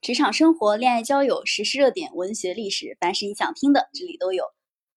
[0.00, 4.46] 职场生活、恋爱交友、时事热点、文学历史，凡是你想听的，这里都有。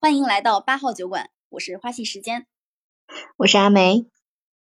[0.00, 2.46] 欢迎来到八号酒馆，我是花信时间，
[3.36, 4.06] 我是阿梅。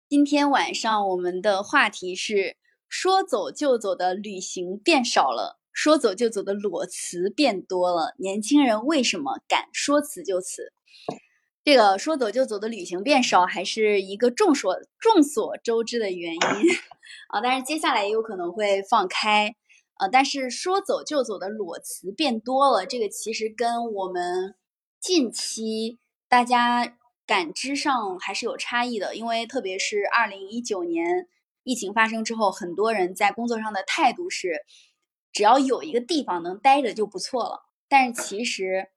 [0.09, 2.57] 今天晚上我们的话题是：
[2.89, 8.15] 说走就走的旅行变少了，说走就走的裸辞变多了。
[8.17, 10.73] 年轻人为什么敢说辞就辞？
[11.63, 16.41] 这个说走就走的旅行变少，还是一个众所众所周知的原因
[17.29, 17.43] 啊。
[17.43, 19.55] 但是接下来也有可能会放开，
[19.99, 24.55] 呃，但是说走就走的裸辞变多了，这个其实跟我们
[25.01, 29.15] 近期大家感知上还是有差异的。
[29.15, 31.29] 因为特别是二零一九年
[31.63, 34.63] 疫情发生之后，很多人在工作上的态度是，
[35.33, 37.63] 只要有一个地方能待着就不错了。
[37.89, 38.89] 但是其实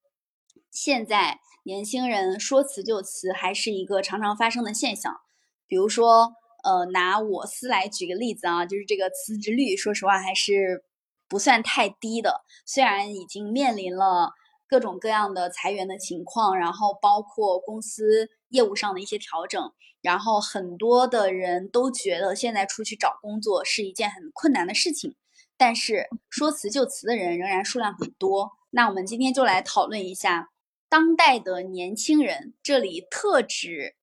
[0.71, 1.39] 现在。
[1.67, 5.21] 年轻人说辞就辞，还是一个常常发生的现象。
[5.65, 10.83] 比如说，呃，拿我司来举个例子啊，就是这个辞职率，说实话还是
[11.29, 12.41] 不算太低的。
[12.65, 14.31] 虽然已经面临了
[14.67, 25.15] 各种各样的裁员的情况，然后包括公司业务上的一些调整，然后很多的人都觉得现在出去找工作是一件很困难的事情。
[25.57, 28.51] 但是说辞就辞的人仍然数量很多。
[28.71, 30.49] 那我们今天就来讨论一下。
[30.87, 33.95] 当代的年轻人，这里特指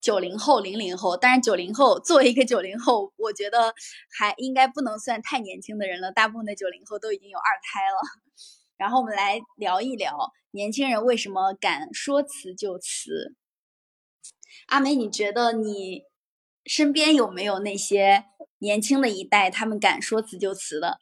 [0.00, 1.16] 九零后、零零后。
[1.16, 3.74] 当然，九零后作为一个九零后，我觉得
[4.18, 6.10] 还应该不能算太年轻的人了。
[6.12, 7.98] 大部分的九零后都已经有二胎了。
[8.76, 13.34] 然后我们来聊一聊年轻人为什么敢说辞就辞。
[14.66, 16.04] 阿梅，你觉得你
[16.64, 18.24] 身边有没有那些
[18.58, 20.98] 年轻的一代，他们敢说辞就辞的？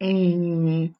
[0.00, 0.94] 嗯，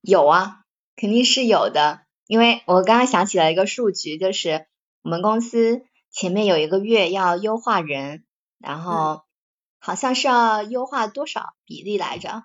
[0.00, 0.62] 有啊。
[0.96, 4.64] 肯定是有的，因为我刚刚想起了一个数据，就是
[5.04, 8.24] 我们公司前面有一个月要优化人，
[8.56, 9.22] 然后
[9.78, 12.44] 好像是要优化多少比例来着，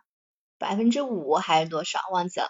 [0.57, 2.01] 百分之五还是多少？
[2.11, 2.49] 忘记了，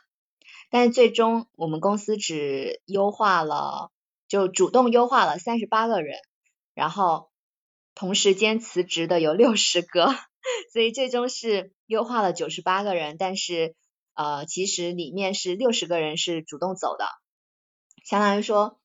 [0.72, 3.92] 但是最终我们公司只优化了，
[4.28, 6.18] 就主动优化了三十八个人，
[6.74, 7.30] 然后
[7.94, 10.08] 同时间辞职的有六十个，
[10.74, 13.76] 所以最终是优化了九十八个人，但是。
[14.16, 17.06] 呃，其实里面是六十个人是主动走的，
[18.04, 18.78] 相当于说，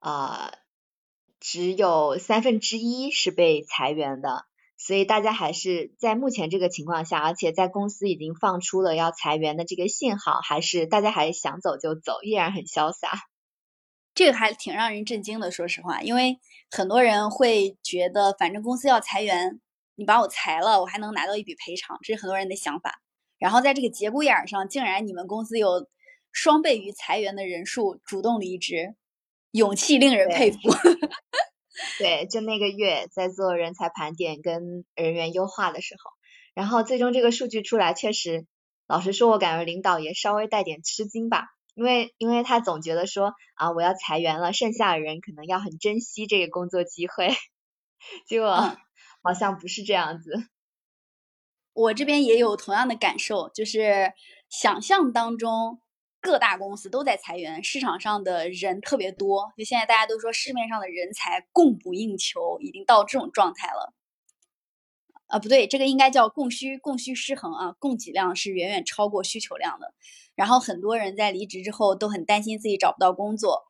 [0.00, 0.52] 呃，
[1.38, 4.44] 只有三分之一是被裁员的，
[4.76, 13.10] 所以大家还是在目前这个情况下，而且在公司已经放出了要裁员的这个信号，还是大家还是想走就走，依然很潇洒。
[14.12, 16.38] 这个还挺让人震惊的，说实话，因为
[16.70, 19.60] 很多人会觉得，反正公司要裁员，
[19.94, 23.00] 你把我裁了，我还能拿到一笔赔偿，这是很多人的想法。
[23.38, 25.88] 然后在这个节骨眼上，竟然你们公司有
[26.32, 28.96] 双倍于裁员的人数主动离职，
[29.52, 30.58] 勇气令人佩服。
[31.98, 36.10] 对，就那个月在做人才盘点跟人员优化的时候，
[36.54, 38.46] 然后最终这个数据出来，确实，
[38.86, 47.30] 老实说，我感觉领导也稍微带点吃惊吧，因为因为他总觉得说啊，我要裁员了，剩下的人可能要很珍惜这个工作机会，
[48.28, 48.76] 结果
[49.22, 50.32] 好像不是这样子。
[51.72, 54.12] 我这边也有同样的感受，就是
[54.48, 55.80] 想象当中
[56.20, 63.94] 各大公司都在裁员，市场上的人特别多，就现在大家都说市面上的人才供不应求，已经到这种状态了。
[65.26, 69.94] 啊，不对，这个应该叫供需供需失衡啊，供给量是远远超过需求量的。
[70.34, 73.66] 然后很多人在离职之后都很担心自己找不到工作。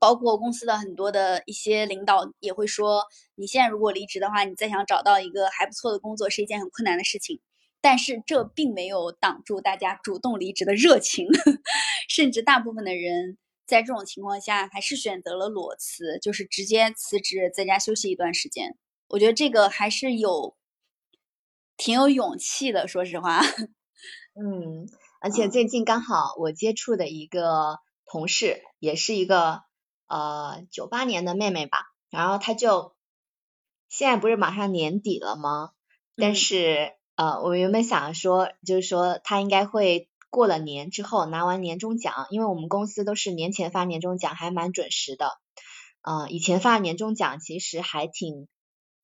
[0.00, 3.04] 包括公司的很多的一些领导也会说，
[3.36, 7.40] 你现在如果离职的话，你再想找到一个还不错的工作是一件很困难的事情。
[7.84, 11.28] 但是这并没有挡住大家主动离职的热情，
[12.08, 13.36] 甚至大部分的人
[13.66, 18.78] 在这种情况下还是选择了裸辞，就是直接辞职在家休息一段时间。
[19.08, 20.56] 我觉得这个还是有
[21.76, 23.42] 挺有勇气的，说实话。
[24.40, 24.88] 嗯，
[25.20, 29.62] 而且最近刚好我接触的一个同事，也是一个。
[30.06, 32.94] 呃，九八年的妹妹吧，然后她就
[33.88, 35.72] 现在不是马上年底了吗？
[36.14, 45.38] 但是呃，我原本想说，就是说他应该会过了年之后拿完年终奖，因为我们公司都是年前发年终奖，还蛮准时的。
[46.02, 48.48] 嗯，以前发年终奖其实还挺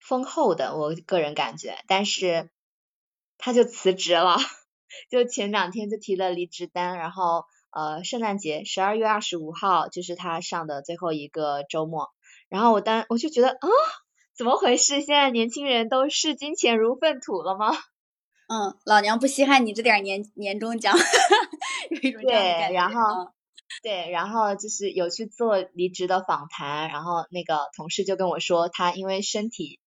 [0.01, 1.79] 丰厚的，我个人感觉。
[1.87, 2.51] 但是
[3.39, 4.37] 他就辞职了，
[5.11, 7.45] 就前两天就提了离职单，然后。
[7.73, 12.11] 呃，圣诞节十二月二十五号就是他上的最后一个周末，
[12.49, 13.69] 然后我当我就觉得啊，
[14.35, 15.03] 怎么回事？
[15.03, 17.71] 现在年轻人都视金钱如粪土了吗？
[18.53, 20.93] 嗯，老娘不稀罕你这点年年终奖，
[21.89, 22.67] 有一种这样的感觉。
[22.71, 23.33] 对，然后
[23.81, 29.79] 对，然后就是有去做离职的访谈，然后那个同事就跟我说，他因为身体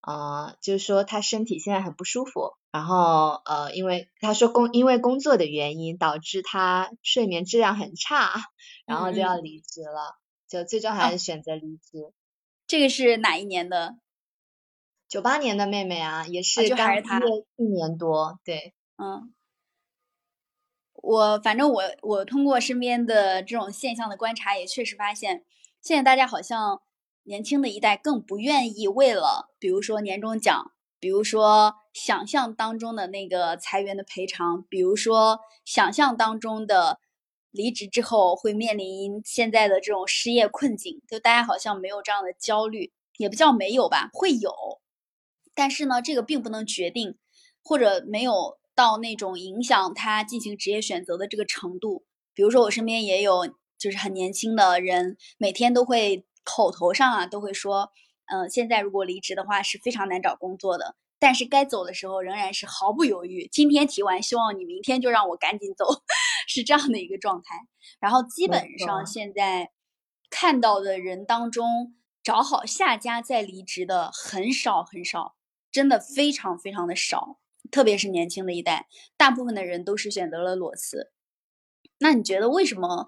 [0.00, 8.40] 呃，就是说他身体现在很不舒服，然后呃，因为他说工因为工作的原因导致他睡眠质量很差，
[8.86, 10.16] 然后就要离职了，
[10.48, 12.14] 就最终还是选择离职。
[12.66, 13.96] 这个是哪一年的？
[15.08, 19.32] 九八年的妹妹啊，也是刚毕业一年多，对，嗯。
[20.94, 25.44] 我反正我我通过身边的这种现象的观察，也确实发现，
[25.80, 26.82] 现在大家好像
[27.22, 36.98] 年轻的一代更不愿意为了，比如说年终奖，比如说想象当中的那个裁员的赔偿，比如说想象当中的
[37.52, 44.50] 离职之后会面临现在的这种失业困境，就大家好像没有这样的焦虑，也不叫没有吧，会有，
[45.56, 47.18] 但是呢，这个并不能决定，
[47.64, 48.58] 或者没有。
[48.76, 52.04] 到那种影响他进行职业选择的这个程度，
[52.34, 53.46] 比如说我身边也有
[53.78, 57.90] 就是很年轻的人，每天都会口头上啊都会说，
[58.26, 65.86] 嗯，现在如果离职的话是非常难找工作的，但是该走的时候仍然是毫不犹豫，今天提完，希望你明天就让我赶紧走，
[66.46, 67.56] 是这样的一个状态。
[67.98, 69.70] 然后基本上现在
[70.28, 75.34] 看到的人当中，找好下家再离职的很少很少，
[75.76, 77.38] 真的非常非常的少。
[77.70, 78.86] 特别是年轻的一代，
[79.18, 81.12] 大部分的人都是选择了裸辞。
[81.98, 83.06] 那你觉得为什么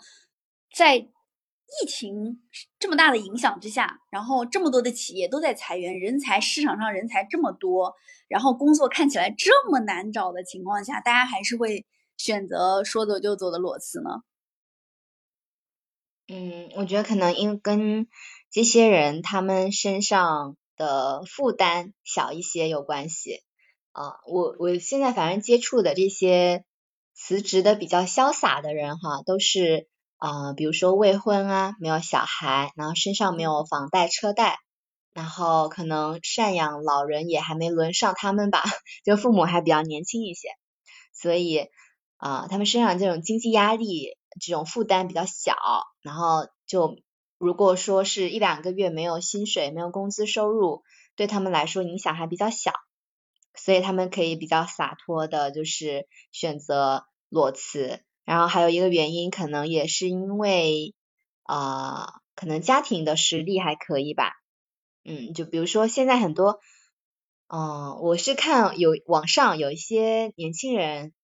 [0.75, 2.43] 在疫情
[2.79, 7.95] 这么大的影响之下，然后这么多的企业都在裁员，人才市场上人才这么多，
[8.29, 11.87] 然后工作看起来这么难找的情况下，大家还是会
[12.19, 14.23] 选择说走就走的裸辞呢？
[16.27, 18.07] 嗯，我觉得可能因为跟
[18.51, 23.43] 这些人他们身上的负担小一些有关系。
[23.93, 26.65] 啊，我我现在反正接触的这些
[27.15, 29.89] 辞职的比较潇洒的人哈，都是
[30.19, 34.59] 啊，比如说未婚啊，没有小孩，然后身上没有房贷车贷，
[35.13, 38.63] 然后可能赡养老人也还没轮上他们吧，
[39.05, 40.49] 就父母还比较年轻一些，
[41.13, 41.67] 所以
[42.19, 45.57] 啊，他们身上这种经济压力这种负担比较小，
[46.03, 46.97] 然后就
[47.39, 50.83] 如果说是一两个月没有薪水，没有工资收入，
[51.17, 52.73] 对他们来说影响还比较小。
[53.55, 58.05] 所以他们可以比较洒脱的，就是选择裸辞。
[58.25, 60.95] 然后还有一个原因，可能也是因为
[61.45, 64.33] 啊，可能家庭的实力还可以吧。
[65.03, 66.61] 嗯，就比如说现在很多，
[67.49, 71.15] 嗯，我是看有网上有一些年轻人，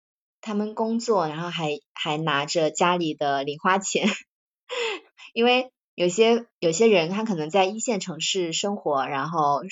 [0.40, 4.08] 他们工作，然后还还拿着家里的零花钱，
[5.34, 9.62] 因为有些有些人他可能在一线城市生活，然后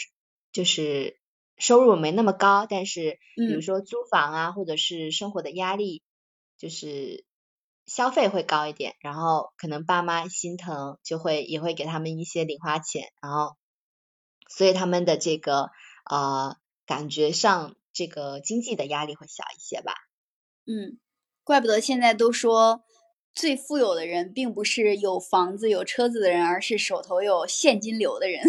[0.53, 1.21] 就是。
[1.59, 6.03] 收入没那么高，但是比如说租房啊，或者是生活的压力，
[6.59, 7.25] 就是
[7.87, 13.57] 消费会高一点，然后可能爸妈心疼，就会也会给他们一些零花钱，然后
[14.49, 15.71] 所以他们的这个
[16.11, 19.95] 呃感觉上这个经济的压力会小一些吧。
[20.67, 20.99] 嗯，
[21.45, 22.83] 怪不得现在都说
[23.35, 28.43] 最富有的人并不是有房子有车子的人，而是手头有现金流的人。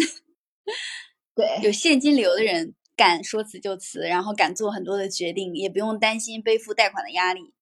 [1.34, 2.74] 对，有现金流的人。
[2.96, 7.52] 敢说辞就辞，然后敢做很多的决定，也不用担心背负贷款的压力。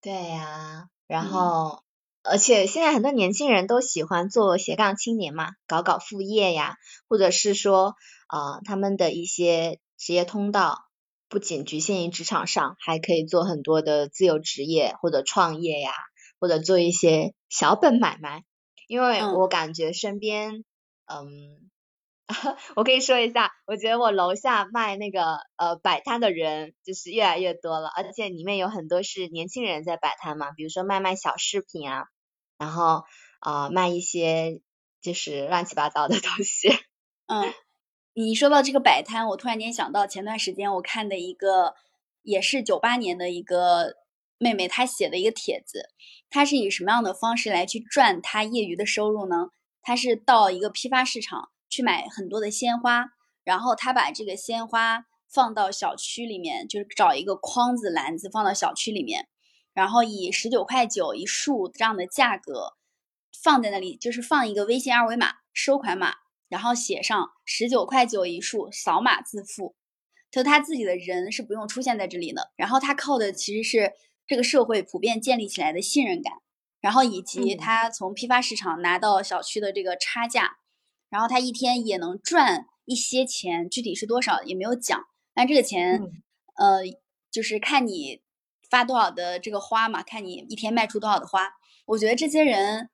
[0.00, 1.84] 对呀，然后
[2.24, 6.78] 而且现在很多年轻人都喜欢做斜杠青年嘛，搞搞副业呀，
[7.08, 7.94] 或者是说
[8.26, 10.85] 啊，他们的一些职业通道
[11.28, 15.92] 不仅局限于职场上，还可以做很多的自由职业或者创业呀，
[16.40, 18.42] 或者做一些小本买卖。
[18.88, 20.64] 因为我感觉身边，
[21.06, 21.70] 嗯。
[22.74, 32.06] 我可以说一下，我觉得我楼下卖那个呃摆摊的人就是越来越多了，而且里面有很多是年轻人在摆摊嘛，比如说卖卖小饰品啊，
[32.58, 33.04] 然后
[33.38, 34.60] 啊卖一些
[35.00, 36.70] 就是乱七八糟的东西。
[37.26, 37.54] 嗯，
[38.18, 41.74] 你说到这个摆摊，我突然间想到前段时间我看的一个
[42.22, 43.96] 也是九八年的一个
[44.38, 45.90] 妹妹，她写的一个帖子，
[46.30, 49.50] 她是以什么样的方式来去赚她业余的收入呢？
[49.82, 51.50] 她是到一个批发市场。
[51.68, 53.06] 去买很多的鲜花，
[53.42, 59.26] 然后他把这个鲜花放到小区里面，就是找一个筐子篮子放到小区里面，
[59.74, 62.74] 然后以十九块九一束这样的价格
[63.42, 66.14] 放在那里，就是放一个微信二维码收款码，
[66.48, 69.74] 然后写上十九块九一束，扫码自付。
[70.30, 73.92] 就他自己的人是不用出现在这里的，然后他靠的其实是
[74.26, 76.34] 这个社会普遍建立起来的信任感，
[76.80, 80.58] 然后以及他从批发市场拿到小区的这个差价。
[81.08, 85.06] 然后他一天也能赚一些钱，具体是多少也没有讲。
[85.32, 86.02] 但这个钱，
[86.56, 86.80] 呃，
[87.30, 88.20] 就是看你
[88.68, 91.48] 发多少的这个花嘛，看你一天卖出多少的花。
[91.86, 92.90] 我觉得这些人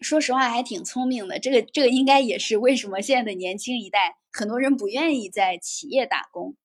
[0.00, 1.38] 说实话还挺聪明的。
[1.38, 6.56] 这个这个应该也是为什么现在的年轻一代很多人不愿意在企业打工，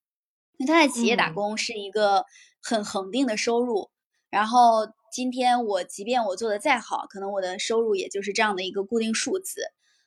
[0.58, 2.26] 因为他在企业打工是一个
[2.62, 3.90] 很恒定的收入。
[4.30, 9.62] 然后今天我即便我做的再好，可能我的收入也就是这样的一个固定数字，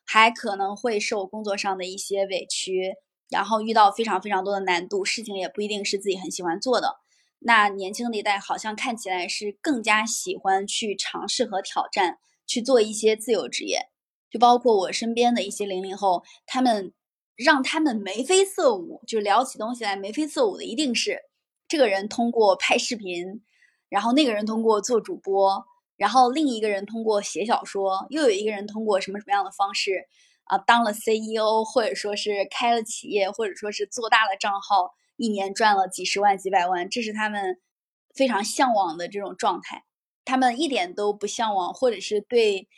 [0.05, 2.95] 还可能会受工作上的一些委屈，
[3.29, 6.99] 然后遇到非常非常多的难度，事情也不一定是自己很喜欢做的。
[7.41, 12.19] 那年轻的一代好像看起来是更加喜欢去尝试和挑战，
[12.53, 13.89] 去做一些自由职业，
[14.31, 16.93] 就包括我身边的一些零零后，他们
[17.35, 21.23] 让他们眉飞色舞，就聊起东西来眉飞色舞的，一定是
[21.67, 23.43] 这个人通过拍视频。
[23.89, 25.65] 然后那个人通过做主播，
[25.97, 30.07] 然后另一个人通过写小说，又有一个人通过什么什么样的方式
[30.45, 37.59] 啊，当了 CEO，或者说是开了企业，或者说是做大了账号，一年赚了几十万、几百万，这是他们
[38.15, 39.85] 非常向往的这种状态。
[40.25, 42.69] 他们一点都不向往，或者是对，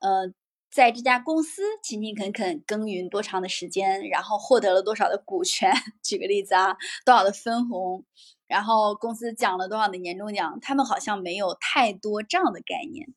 [0.00, 0.32] 呃，
[0.70, 5.72] 在这家公司勤勤恳恳耕耘多长的时间，然后获得了多少的股权，
[6.02, 8.04] 举个例子啊，多少的分红。
[8.46, 10.58] 然后公司奖了多少的年终奖？
[10.60, 13.14] 他们好像没有太多这样的概念。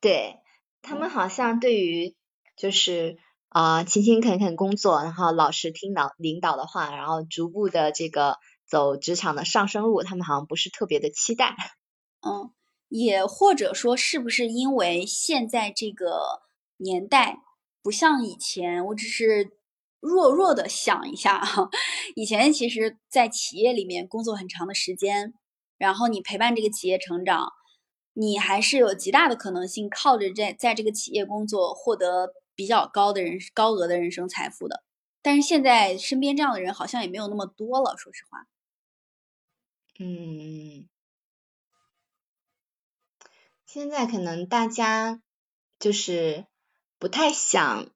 [0.00, 0.38] 对
[0.82, 2.14] 他们好像对于
[2.56, 11.56] 就是啊勤勤恳恳工作，然后老实听导领导的话，然后逐步的这个走职场的上升路，他们好像不是特别的期待。
[12.26, 12.50] 嗯，
[12.88, 16.42] 也或者说是不是因为现在这个
[16.78, 17.38] 年代
[17.82, 18.84] 不像以前？
[18.86, 19.54] 我只是。
[19.98, 21.68] 弱弱的想一下哈，
[22.14, 25.34] 以前其实，在企业里面工作很长的时间，
[25.78, 27.48] 然后你陪伴这个企业成长，
[28.12, 34.84] 你还是有极大的可能性靠着在在这个企业工作获得比较高的人高额的人生财富的。
[35.22, 38.46] 但是现在身边这样的人好像也没有那么多了，说实话。
[39.98, 40.86] 嗯，
[43.76, 45.20] 现在可能大家
[45.78, 46.46] 就是
[46.98, 47.90] 不太想。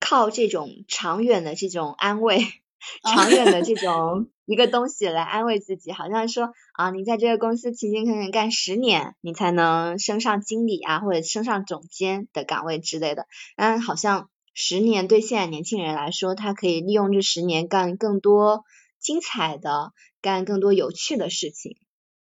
[0.00, 2.38] 靠这种长远的这种安慰，
[3.04, 13.26] 长远的这种一个东西来安慰自己，好像说啊，你在这个公司勤勤恳恳干十年，你才能升上经理啊，或者升上总监的岗位之类的。
[13.56, 18.64] 嗯，好像十年对现在年轻人来说，他可以利用这十年干更多
[18.98, 19.92] 精彩的，
[20.22, 21.78] 干更多有趣的事情。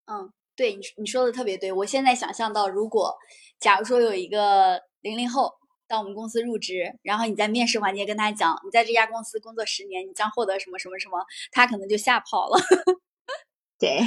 [0.06, 3.16] 嗯，对你你说的特别对，我现在想象到，如果
[3.58, 5.52] 假如说有一个零零后。
[5.86, 12.58] 到我们公司入职，然后你在面试环节跟他讲，你在这家公司工作十年，你将获得什么什么什么，他可能就吓跑了。
[13.78, 14.00] 对，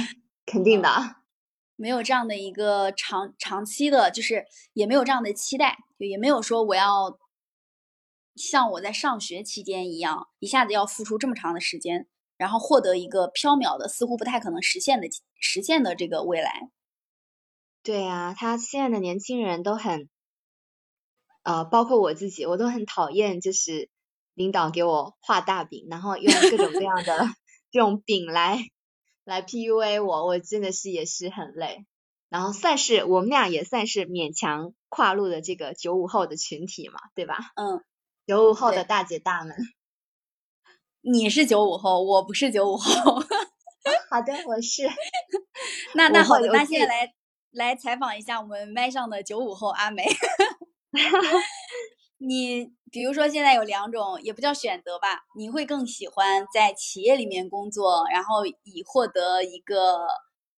[0.44, 0.88] 肯定的，
[1.76, 7.16] 没有这样的一个长长期的，就是也没有这样的期待，也没有说我要
[8.34, 12.08] 像我在上学期间一样，一下子要付出这么长的时间，
[12.38, 16.70] 然后获得一个缥缈的、似乎不太可能实现的实现的这个未来。
[17.82, 20.08] 对啊，他现在的年轻人都很。
[21.44, 23.88] 呃，包括我自己，我都很讨厌，就是
[24.34, 27.26] 领导给我画大饼，然后用各种各样的
[27.70, 28.58] 这种饼来
[29.24, 31.86] 来 PUA 我，我真的是也是很累。
[32.28, 37.38] 然后算是我们俩也算是勉强跨入了这个九五后的群体嘛，对吧？
[37.56, 37.82] 嗯，
[38.26, 39.56] 九五后的大姐大们。
[41.10, 43.14] 你是九五后，我不是九五后。
[44.10, 44.86] 好的，我是。
[45.94, 47.14] 那那好的，那现在来
[47.50, 50.04] 来采访一下我们麦上的九五后阿梅。
[52.18, 60.06] 你比如说，现在有两种，也不叫选择吧，你会更喜欢在企业里面工作，然后以获得一个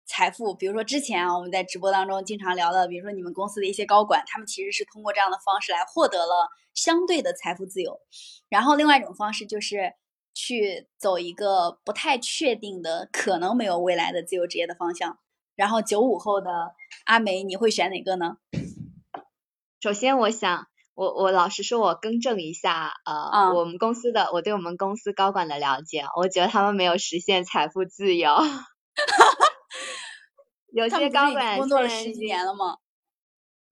[0.08, 0.56] 财富。
[0.56, 8.00] 比如说之前啊，我们在直播当中经常聊的，比如说你们公司的一些高管，他们其实是通过这样的方式来获得了相对的财富自由。
[8.48, 9.94] 然后另外一种方式就是
[10.34, 15.18] 去走一个不太确定的、可能没有未来的自由职业的方向。
[15.56, 16.74] 然后九五后的
[17.06, 18.38] 阿梅，你会选哪个呢？
[19.82, 28.36] 首先，我想，我我老实说，我更正一下，呃，我们公司的，我对我们公司高管的了解，我觉得他们没有实现财富自由。
[30.72, 32.78] 有些高管工作了十几年了吗？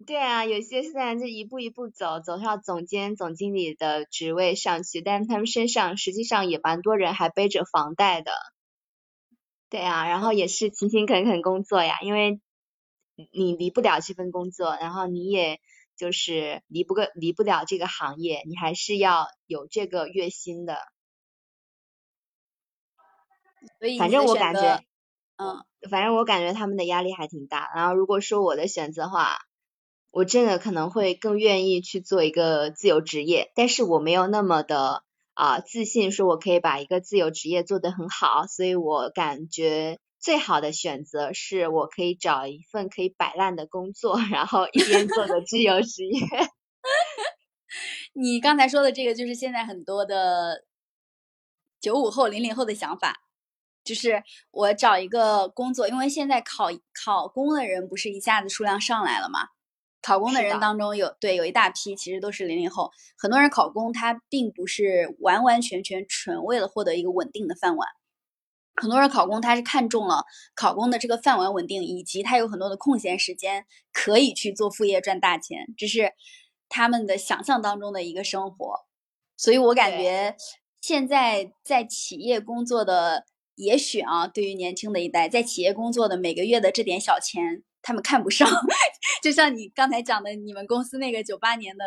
[0.06, 8.32] 对啊，有些虽然就一步一步走，走上总监、总经理的职位上去，但是他们身上实际上也蛮多人还背着房贷的。
[9.70, 12.40] 对啊，然后也是勤勤恳恳工作呀，因为
[13.34, 15.60] 你离不了这份工作，然后你也。
[15.98, 20.78] 就是离不个离不了这个行业，你还是要有这个月薪的。
[23.98, 24.80] 反正我感觉，
[25.38, 27.72] 嗯，反正我感觉他们的压力还挺大。
[27.74, 29.40] 然后如果说我的选择的话，
[30.12, 40.00] 我真的可能会更愿意去做一个自由职业，但是我没有那么的啊自信，说我可以把一个自由职业做得很好，所以我感觉。
[40.20, 46.20] 最好的选择是我可以找一份可以摆烂的工作，然后一边做着自由职业。
[48.14, 50.66] 你刚才说的这个，就是现在很多的
[51.80, 53.22] 九五后、零零后的想法，
[53.84, 56.66] 就是我找一个工作，因为现在考
[57.06, 59.50] 考公的人不是一下子数量上来了吗？
[60.08, 67.90] 考公的人当中有对有一大批其实都是零零后，很多人考公他并不是完完全全纯为了获得一个稳定的饭碗，
[68.82, 70.24] 很多人考公他是看中了
[70.56, 76.14] 考公的这个饭碗稳定，以及他有很多的空闲时间可以去做副业赚大钱，这是
[76.70, 78.86] 他们的想象当中的一个生活，
[79.36, 80.38] 所以我感觉
[80.80, 87.64] 现在在企业工作的，也许啊，对于年轻的一代，在企业工作的每个月的这点小钱。
[87.82, 88.48] 他们看不上，
[89.24, 91.86] 就像你刚才讲的，你们公司那个九八年的，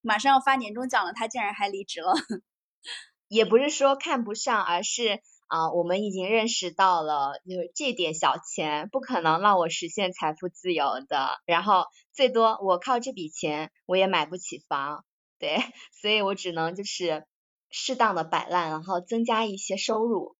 [0.00, 2.12] 马上要发年终奖了，他竟然还离职了。
[3.28, 11.40] 也不是说看不上，而是啊，我们已经认识到了，就是这点小钱不可能让我实现财富自由的。
[11.46, 15.04] 然后最多我靠这笔钱，我也买不起房，
[15.38, 15.56] 对，
[16.00, 17.26] 所以我只能就是
[17.70, 20.36] 适当的摆烂，然后增加一些收入。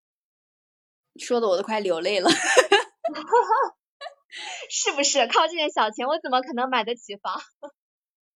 [1.19, 2.31] 说的我都快流泪了。
[4.71, 7.41] 是不是靠这点小钱，我怎么可能买得起房？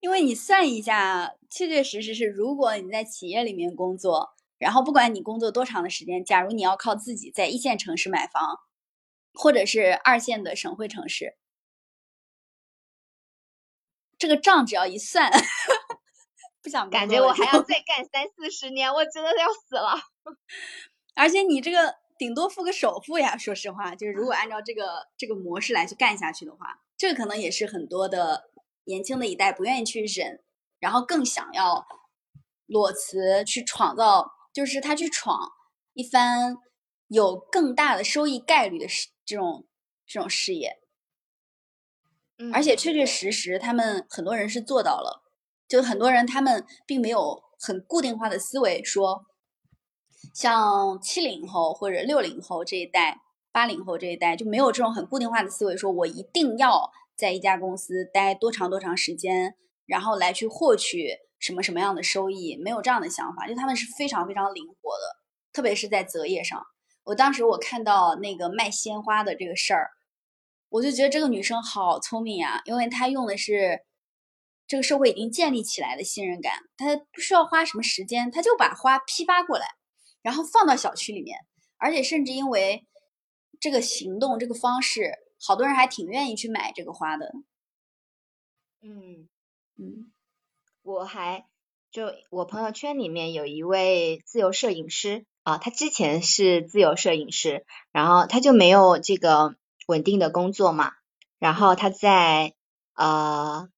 [0.00, 8.58] 因为你算一下，确确实实是，如果你在企业里面工作，然后不管你工作多长的时间，假如你要靠自己在一线城市买房，
[9.32, 11.36] 或者是二线的省会城市，
[14.18, 15.30] 这个账只要一算，
[16.62, 19.94] 不想感觉我还要再干三四十年，我真的要死了。
[21.14, 21.96] 而且你这个。
[22.18, 28.50] 顶多付个首付呀，说实话，就是如果按照这个这个模式来去干下去的话，这可能也是很多的
[28.84, 30.42] 年轻的一代不愿意去忍，
[30.78, 31.86] 然后更想要
[32.66, 35.52] 裸辞去创造，就是他去闯
[35.92, 36.56] 一番
[37.08, 39.66] 有更大的收益概率的事这种
[40.06, 40.78] 这种事业，
[42.52, 45.22] 而且确确实实他们很多人是做到了，
[45.68, 49.26] 就很多人他们并没有很固定化的思维说。
[50.34, 53.20] 像七零后或者六零后这一代，
[53.52, 59.54] 八零后这一代就没有这种很固定化的思维，说我一定要在一家公司待多长多长时间，
[59.86, 65.16] 然后来去获取什么什么样的收益，没有这样的想法，就他们是非常非常灵活的，
[65.52, 66.62] 特别是在择业上。
[67.04, 69.88] 我当时我看到那个卖鲜花的这个事儿，
[70.68, 73.80] 我就觉得这个女生好聪明呀，因为她用的是
[74.66, 79.66] 这个社会已经建立起来的信任感，她不需要花什么时间，她就把花批发过来。
[80.26, 81.38] 然后放到小区里面，
[81.76, 82.84] 而且甚至因为
[83.60, 87.32] 这个行动、这个方式，好多人还挺愿意去买这个花的。
[88.82, 89.28] 嗯
[89.78, 90.10] 嗯，
[90.82, 91.46] 我还
[91.92, 99.54] 就我朋友圈里面有一位自由摄影师啊，他之前是自由摄影师，然后他就没有这个
[99.86, 100.90] 稳定的工作嘛，
[101.38, 102.52] 然后他在
[102.94, 103.68] 呃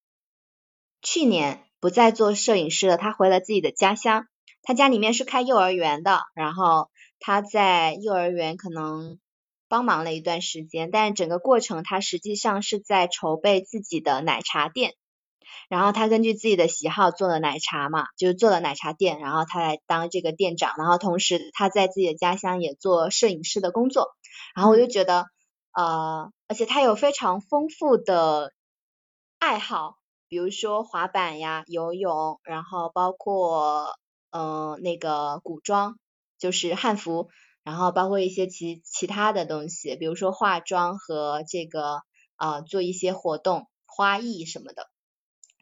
[1.02, 4.26] 去年不再做摄影师了，他回了自己的家乡。
[4.62, 6.90] 他家里面是开幼儿园的，然后
[7.20, 9.18] 他在幼儿园可能
[9.66, 14.94] 帮忙了一段时间，但整个过程他实际上是在筹备自己的奶茶店，
[15.68, 24.16] 然后他根据自己的喜好做了奶茶嘛，就是做了奶茶店，然后他来当这个店长，然后同时他在自己的家乡也做摄影师的工作，
[24.54, 25.26] 然后我就觉得
[25.72, 28.52] 呃，而且他有非常丰富的
[29.38, 29.96] 爱好，
[30.28, 33.96] 比如说滑板呀、游泳，然后包括。
[34.30, 35.98] 嗯，那个古装
[36.38, 37.28] 就是汉服，
[37.64, 42.02] 然后包括一些其其他的东西，比如说化妆和这个
[42.36, 44.88] 啊做一些活动、花艺什么的。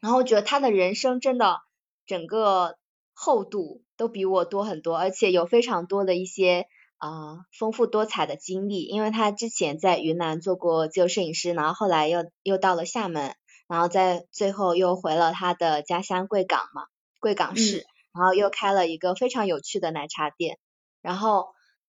[0.00, 1.60] 然后我觉得他的人生真的
[2.06, 2.76] 整个
[3.14, 6.66] 厚度都比我多很多，而且有非常多的一些
[6.98, 8.82] 啊丰富多彩的经历。
[8.82, 13.34] 因为他之前在云南做过自由摄影师，然后后来又又到了厦门，
[13.68, 16.86] 然后在最后又回了他的家乡贵港嘛，
[17.20, 17.86] 贵港市。
[18.16, 20.58] 然后又开了一个非常有趣的奶茶店，
[21.02, 21.48] 然后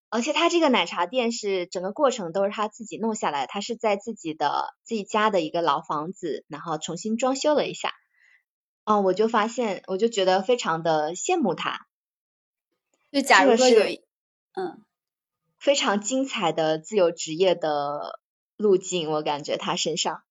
[0.09, 7.93] 而且他这个奶茶店是整个过程都是他自己弄下来，他是在自己的自己家的一个老房子，然后重新装修了一下，
[8.83, 11.87] 哦，我就发现，我就觉得非常的羡慕他，
[13.09, 13.81] 就假如说有，
[14.53, 14.83] 嗯，
[15.57, 18.19] 非常精彩的自由职业的
[18.57, 20.23] 路径，我感觉他身上，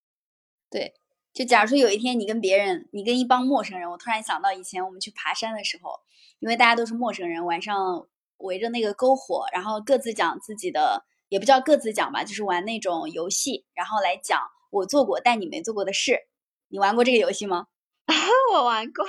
[0.68, 0.94] 对。
[1.36, 6.00] 就假如说有一天你跟别人，你跟一帮陌生人，我突然想到以前我们去爬山的时候，
[6.38, 8.06] 因为大家都是陌生人，晚上
[8.38, 16.20] 围着那个篝火，然后各自讲自己的，也不叫各自讲吧，就是玩那种游戏，然后来讲我做过但你没做过的事。
[16.68, 17.66] 你玩过这个游戏吗？
[18.54, 19.04] 我玩过。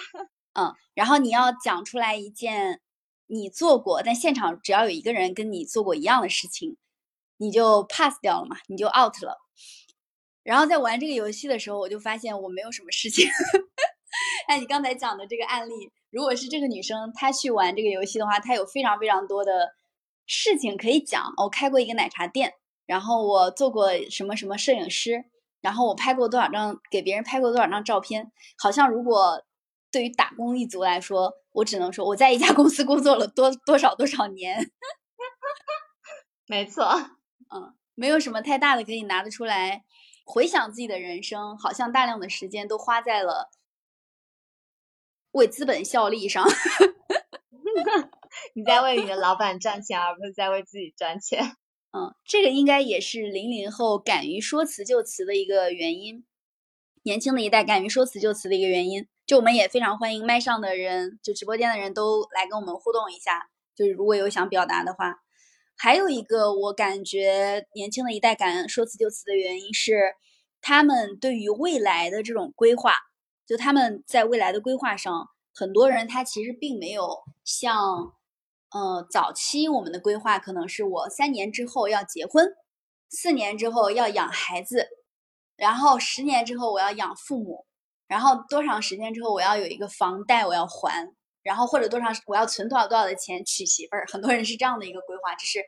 [0.52, 2.82] 嗯，然后你要讲出来一件
[3.28, 6.76] 你做过，但现场只要有一个人跟你做过一样的事情，
[7.38, 9.38] 你就 pass 掉了嘛，你就 out 了。
[10.48, 13.28] 然后在玩这个游戏的时候，我就发现我没有什么事情。
[14.48, 19.74] 哎，你刚才讲的这个案例，如果是这个女生她去玩这个游戏的话，她有非常非常多的
[20.26, 21.22] 事情可以讲。
[21.36, 22.54] 我开过一个奶茶店，
[22.86, 25.26] 然后我做过什么什么摄影师，
[25.60, 28.32] 然后我拍过多少张给别人拍过多少张照片。
[28.58, 29.44] 好像如果
[29.92, 34.72] 对于打工一族来说，我只能说我在一家公司工作了多多少多少年。
[36.48, 36.86] 没错，
[37.54, 39.84] 嗯，没有什么太大的可以拿得出来
[40.28, 43.50] 回想自己的人生，好像大量的时间都花在了。
[45.32, 46.46] 为资本效力上，
[48.54, 51.56] 你在为你的老板赚钱，而不是在为自己赚钱。
[51.98, 56.26] 嗯，这个应该也是零零后敢于说辞就辞的一个原因，
[57.04, 59.08] 年轻的一代敢于说辞就辞的一个原因。
[59.26, 63.50] 就我们也非常欢迎麦上的人，就直播间的人都来跟我们互动一下。
[63.76, 65.22] 就是如果有想表达的话，
[65.78, 70.16] 还有一个我感觉年轻的一代敢说辞就辞的原因是，
[70.60, 72.94] 他们对于未来的这种规划。
[73.46, 78.14] 就他们在未来的规划上，很多人他其实并没有像，
[78.72, 82.46] 呃，早期我们的规划可能是我三年之后要结婚，
[83.10, 84.90] 四年之后要养孩子，
[85.56, 87.66] 然后十年之后我要养父母，
[88.08, 91.16] 然后多长时间之后我要有一个房贷我要还，
[91.48, 95.64] 然后或者多长我要存多少多少的钱娶媳妇儿，很多人是这样的一个规划，这是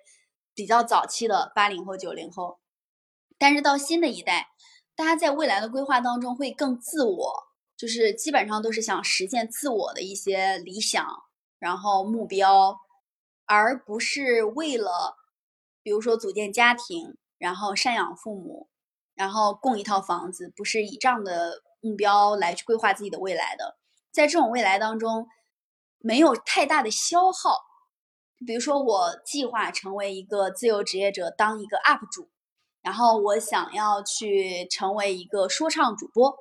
[0.53, 2.59] 比较早期的八零后九零后，
[3.37, 4.49] 但是到新的一代，
[4.93, 7.45] 大家在未来的规划当中会更自我。
[7.77, 11.07] 就是基本上都是想实现自我的一些理想，
[11.59, 12.77] 然后目标，
[13.45, 15.15] 而不是为了，
[15.81, 18.67] 比如说组建家庭，然后赡养父母，
[19.15, 23.77] 然后供一套房子，不是以这样的目标来去规划自己的未来的。
[24.11, 25.29] 在这种未来当中，
[25.99, 27.65] 没有太大的消耗。
[28.45, 32.29] 比如说，我计划成为一个自由职业者，当一个 UP 主，
[32.81, 36.33] 然后我想要去成为一个说唱主播。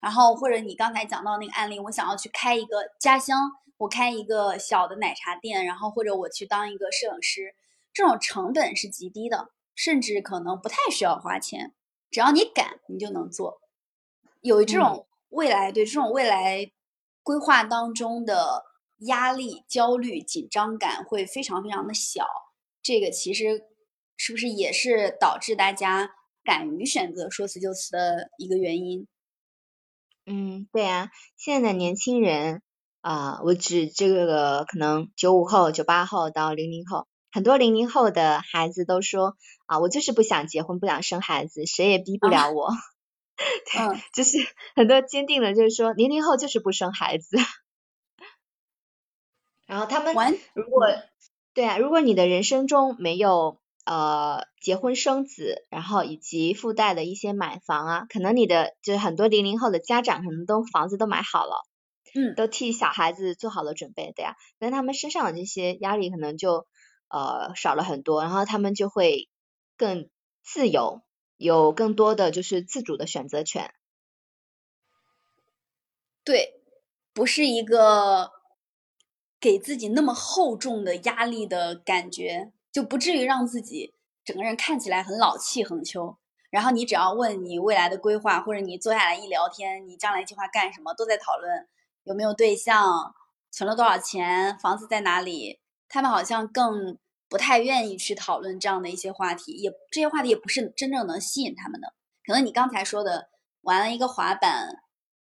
[0.00, 3.38] 然后或者你刚才讲到那个案例，我想要去开一个家乡，
[3.76, 7.54] 我开一个小的奶茶店，然后或者我去当一个摄影师，
[7.92, 11.72] 这种成本是极低的，甚至可能不太需要花钱，
[12.10, 13.60] 只要你敢，你就能做。
[14.40, 16.72] 有这种未来，对这种未来
[17.22, 18.64] 规划当中的
[19.06, 22.26] 压力、焦虑、紧张感会非常非常的小。
[22.82, 23.62] 这个其实
[24.16, 26.10] 是不是也是导致大家
[26.44, 29.06] 敢于选择说辞就辞的一个原因？
[30.26, 32.62] 嗯，对啊，现在的年轻人
[33.00, 39.36] 啊，我指这个可能九五后、九八后到零零后，很多零零后的孩子都说
[39.66, 42.70] 啊，我就是不想结婚，不想生孩子，谁也逼不了我。
[43.78, 44.38] 嗯，就是
[44.76, 47.36] 很多坚定的，就是说零零后就是不生孩子。
[49.72, 50.14] 然后他们
[50.52, 50.86] 如果
[51.54, 53.60] 对啊，如果你的人生中没有。
[53.84, 61.66] 呃，结婚生子，然后以及附带的一些买房啊，可能你的就是很多零零后的家长可能都房子都买好了，
[62.14, 66.68] 嗯，都替小孩子做好了准备，对呀，那他们身上的这些压力可能就
[67.08, 69.28] 呃少了很多，然后他们就会
[69.76, 70.08] 更
[70.44, 71.02] 自由，
[71.36, 73.74] 有更多的就是自主的选择权。
[76.22, 76.54] 对，
[77.12, 78.30] 不是一个
[79.42, 82.50] 给自己那么厚重的压力的感觉。
[82.72, 83.92] 就不至于让自己
[84.24, 86.16] 整个人看起来很老气横秋。
[86.48, 91.68] 然后你只要问你未来的规划，或者你坐下来一聊天，你将来计划干什么，都在讨论
[92.04, 93.14] 有没有对象，
[93.50, 95.60] 存了多少钱，房子在哪里。
[95.86, 96.96] 他们好像更
[97.28, 101.92] 不太愿意去讨论这样的一些话题，也这些话题也不是真正能吸引他们的。
[102.26, 103.28] 可能你刚才说的，
[103.60, 104.82] 玩了一个滑板，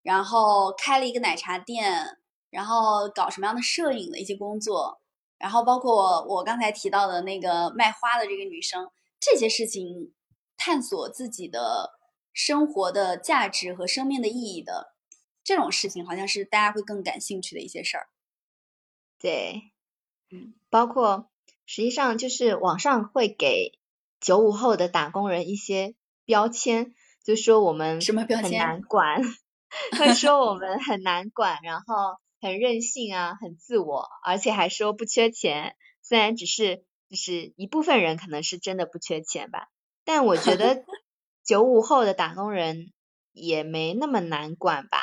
[0.03, 2.19] 然后开了一个奶茶店，
[2.51, 4.99] 然后搞什么样的摄影的一些工作。
[5.39, 10.13] 然后包括我刚才提到的那个卖花的这个女生，这些事情，
[10.55, 11.97] 探索自己的
[12.31, 14.93] 生活的价值和生命的意义的
[15.43, 18.07] 这种事情，好像是大家会更感兴趣的一些事儿。
[19.17, 19.71] 对，
[20.29, 21.27] 嗯，包括
[21.65, 23.79] 实际上就是网上会给
[24.19, 29.21] 九五后的打工人一些标签，就说我们什么标签很难管，
[29.97, 32.19] 会说我们很难管，然后。
[32.41, 35.75] 很任性啊，很自我，而且还说不缺钱。
[36.01, 39.69] 虽然只是就是一部分人可能是真的不缺钱吧，
[40.03, 40.83] 但我觉得
[41.45, 42.91] 九五后的打工人
[43.31, 44.99] 也没那么难管吧，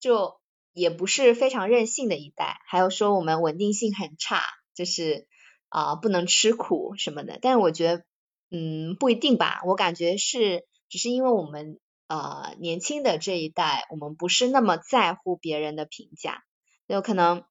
[0.00, 0.40] 就
[0.72, 2.60] 也不是非常任性的一代。
[2.66, 4.42] 还有说我们稳定性很差，
[4.74, 5.26] 就是
[5.68, 7.38] 啊不能吃苦什么的。
[7.42, 8.04] 但是我觉得
[8.50, 16.42] 嗯不一定吧，我感觉是只是因为我们呃年轻的这一代，我们不是那么在乎别人的评价。
[16.90, 17.44] 有可能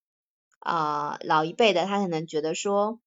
[0.59, 2.99] 啊，老一辈的他可能觉得说，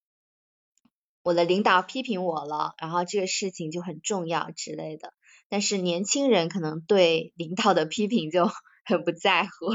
[1.22, 5.12] 我的领导批评我了，然后这个事情就很重要之类的。
[5.50, 8.46] 但是年轻人可能对领导的批评就
[8.86, 9.66] 很不在乎。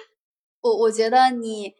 [0.60, 1.74] 我我觉得你，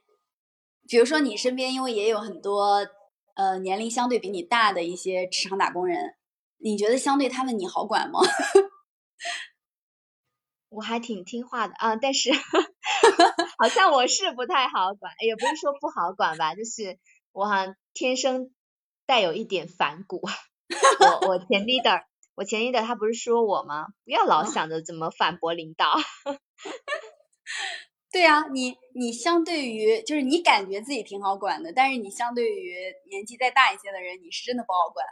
[0.88, 2.88] 比如说你身边因为也有很多
[3.34, 6.14] 呃年龄相对比你大的一些职场打工人，
[6.56, 8.20] 你觉得相对他们你好管吗？
[10.76, 12.30] 我还挺听话的啊，但是
[13.58, 16.98] 好像我是不太好管，也不是说不好管吧，就是
[17.32, 18.50] 我好像天生
[19.06, 20.20] 带有一点反骨。
[21.00, 22.02] 我我前 leader。
[22.34, 23.86] 我前 leader 他不是说我吗？
[24.04, 25.96] 不要老想着怎么反驳领导。
[28.12, 32.76] 对啊，你你相对于就是你感觉自己挺好管的，但是你相对于
[33.08, 35.06] 年纪再大一些的人，你是真的不好管。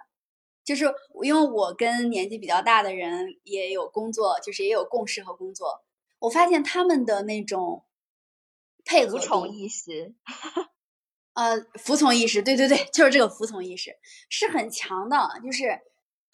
[0.65, 0.87] 就是
[1.23, 5.85] 因为我跟年纪比较大的人也有工作，就是也有共识和工作，
[6.19, 7.85] 我发现他们的那种
[8.85, 10.15] 配合服从意识，
[11.35, 13.97] 呃，服从意识，对对对，就是这个服从意识
[14.29, 15.81] 是很强的，就是。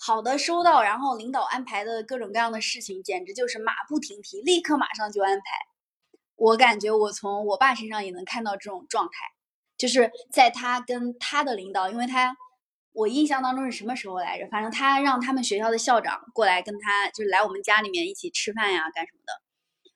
[0.02, 5.44] 好的，收到，然后领导安排的各种各样的事情，简直就是马不停蹄，立刻马上就安排。
[6.36, 9.12] 我感觉我从我爸身上也能看到这种状态，
[9.76, 12.34] 就是在他跟他的领导，因为他
[13.00, 14.46] 我印象当中是什么时候来着？
[14.48, 19.32] 反正他让他们学校的校长过来跟他，就是来我们家里面一起吃饭呀，干什么的。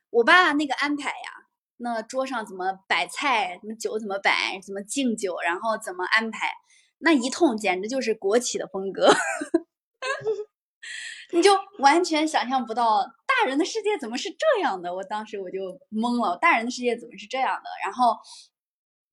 [0.09, 1.45] 我爸那个安排呀，
[1.77, 6.51] 那桌上怎么摆菜，什么酒怎么摆，怎么敬酒，然后怎么安排，
[6.99, 9.13] 那一通简直就是国企的风格。
[11.33, 15.59] 你就完全想象不到大人的世界怎么是这样的，我当时我就
[15.91, 17.69] 懵了，大人的世界怎么是这样的？
[17.85, 18.17] 然后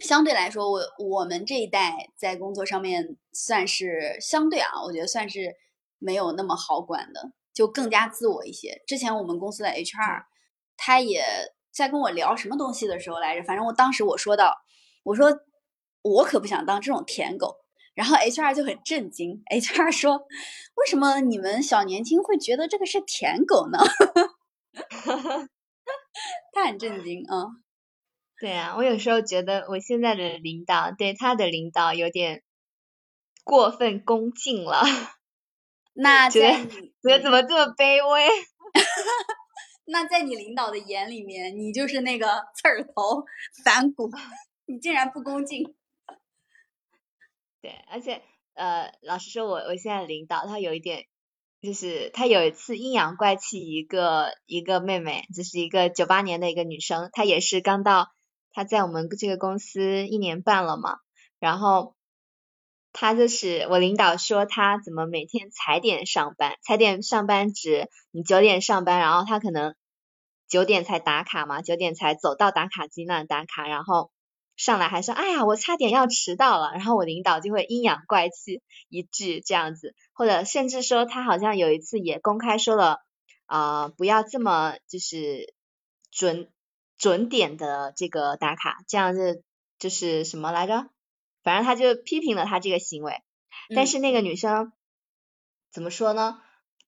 [0.02, 5.56] 相对来说，我我们这一代在工作上面算是相对啊，我觉得算是
[6.00, 8.82] 没有那么好管的，就更加自我一些。
[8.88, 10.24] 之前我们公司的 HR
[10.76, 11.24] 他也
[11.72, 14.58] 在跟我聊什么东西的时候来着，反正我当时我说到，
[15.04, 15.32] 我说
[16.02, 17.58] 我可不想当这种舔狗。
[17.94, 20.26] 然后 HR 就很震惊，HR 说
[20.76, 23.78] ：“为什么你们小年轻会觉得这个是舔狗呢？”
[26.54, 27.48] 他很震惊啊。
[28.42, 32.42] 对啊，我有时候觉得我现在的领导对他的领导有点
[33.44, 34.82] 过分恭敬了。
[35.94, 38.28] 那觉得觉得怎么这么卑微？
[39.86, 42.26] 那在你领导的眼里面，你就是那个
[42.56, 43.26] 刺儿头、
[43.64, 44.10] 反骨，
[44.66, 45.76] 你竟然不恭敬。
[47.62, 48.24] 对，而且
[48.56, 51.06] 呃，老实说，我我现在领导他有一点，
[51.62, 58.08] 就是他有一次阴阳怪气一个一个妹妹，就是一个九八年的一个女生，她也是刚到，
[58.54, 60.98] 他在我们这个公司一年半了嘛，
[61.40, 61.96] 然后
[62.94, 69.76] 他就是我领导说他怎么每天踩点上班，踩点上班指你九点上班，然后他可能
[70.48, 74.12] 九点才打卡嘛，九点才走到打卡机那打卡，然后。
[74.58, 83.00] 上来还说，哎呀，我差点要迟到了，然后我领导就会阴阳怪气一句这样子，或者甚至说他好像有一次也公开说了，
[83.48, 85.56] 啊，不要这么就是
[86.12, 86.48] 准
[87.02, 89.44] 准点的这个打卡，这样子
[89.80, 90.88] 就是什么来着？
[91.42, 93.24] 反正他就批评了他这个行为，
[93.76, 94.72] 但是那个女生
[95.72, 96.40] 怎么说呢？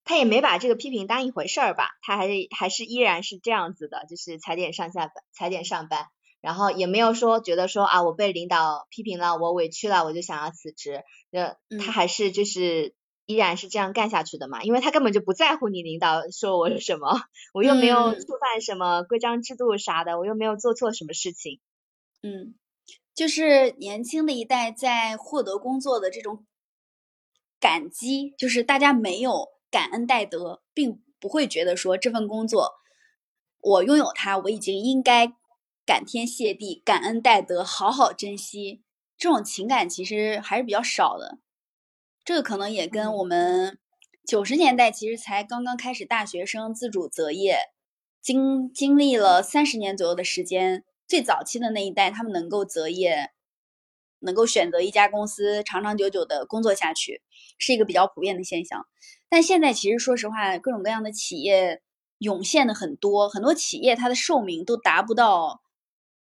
[0.05, 6.05] 她也没把这个批评当一回事儿吧，她还是还是依然是这样子的，就是踩点上下班，踩点上班。
[6.41, 11.01] 然后也没有说觉得说啊，我被领导批评了，我委屈了，我就想要辞职。
[11.31, 12.93] 那她还是就是
[13.25, 17.21] 依然是这样干下去的嘛，因为他根本就不在乎你领导说我什么，
[17.53, 21.59] 我又没有触犯什么规章制度啥的，我又没有做错什么事情。
[22.21, 22.55] 嗯，
[23.13, 26.45] 就是年轻的一代在获得工作的这种
[27.59, 32.73] 感激，就是大家没有感恩戴德，并不会觉得说这份工作
[33.59, 35.33] 我拥有它，我已经应该。
[35.85, 38.81] 感天谢地，感恩戴德，好好珍惜，
[39.17, 41.39] 这种情感其实还是比较少的。
[42.25, 43.77] 这个可能也跟我们
[44.25, 47.57] 九十年代其实才刚刚开始大学生自主择业，
[48.21, 53.31] 经经历了三十年左右的时间，最早期的那一代他们能够择业，
[54.19, 57.21] 能够选择一家公司长长久久的工作下去，
[57.57, 58.87] 是一个比较普遍的现象。
[59.27, 61.81] 但现在其实说实话，各种各样的企业
[62.19, 65.61] 涌现的很多，很多企业它的寿命都达不到。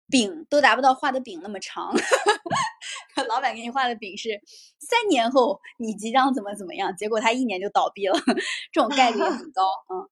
[0.09, 1.93] 饼都达不到画的饼那么长，
[3.27, 4.39] 老板给你画的饼是
[4.79, 8.19] 三年后你即将怎么怎么样，结果他一年就倒闭了，
[8.71, 9.63] 这种概率也很高。
[9.89, 10.07] 嗯，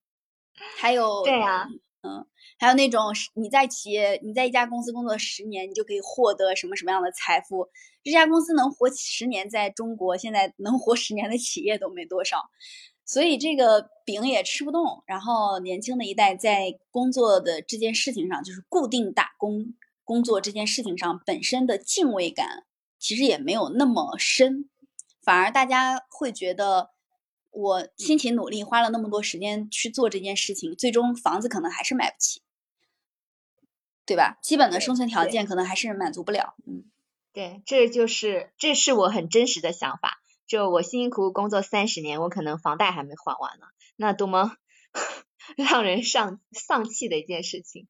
[0.80, 1.68] 还有对呀，
[2.02, 2.26] 嗯，
[2.58, 7.70] 还有那种你在企业你在一家公司工作十年，你就可以获得什么什么样的财富？
[8.04, 12.38] 这家公司能活十年，在中国现在能活十年的企业都没多少，
[13.06, 15.04] 所以这个饼也吃不动。
[15.06, 19.74] 然后年轻的一代在工作的这件事情上，就是固定打工。
[20.04, 22.66] 工作这件事情上本身的敬畏感
[23.00, 24.70] 其实也没有那么深，
[25.22, 26.92] 反而大家会觉得
[27.52, 32.42] 我辛勤努力，花了那么多时间去做这件事情，最终房子可能还是买不起，
[34.06, 34.40] 对吧？
[34.42, 36.56] 基本的生存条件可能还是满足不了。
[36.66, 36.86] 嗯，
[37.32, 40.20] 对，这就是这是我很真实的想法。
[40.46, 44.56] 就我辛辛苦苦工作三十年，我可能房贷还没还完呢，那多么
[45.56, 47.88] 让人丧丧气的一件事情。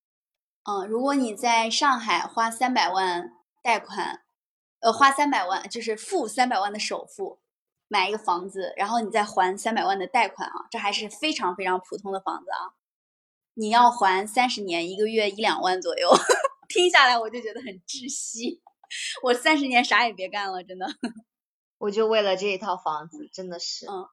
[0.63, 4.23] 嗯，如果你在上海花三百万贷款，
[4.79, 7.41] 呃，花三百万就是付三百万的首付
[7.87, 12.73] 买一个房子，然后你再还三百万的贷款啊，这还是非常非常普通的房子啊。
[13.55, 16.09] 你要还三十年，一个月一两万左右，
[16.69, 18.61] 听下来我就觉得很窒息。
[19.21, 20.87] 我三十年啥也别干了，真的。
[21.77, 23.85] 我就为了这一套房子，真的是。
[23.85, 24.07] 嗯。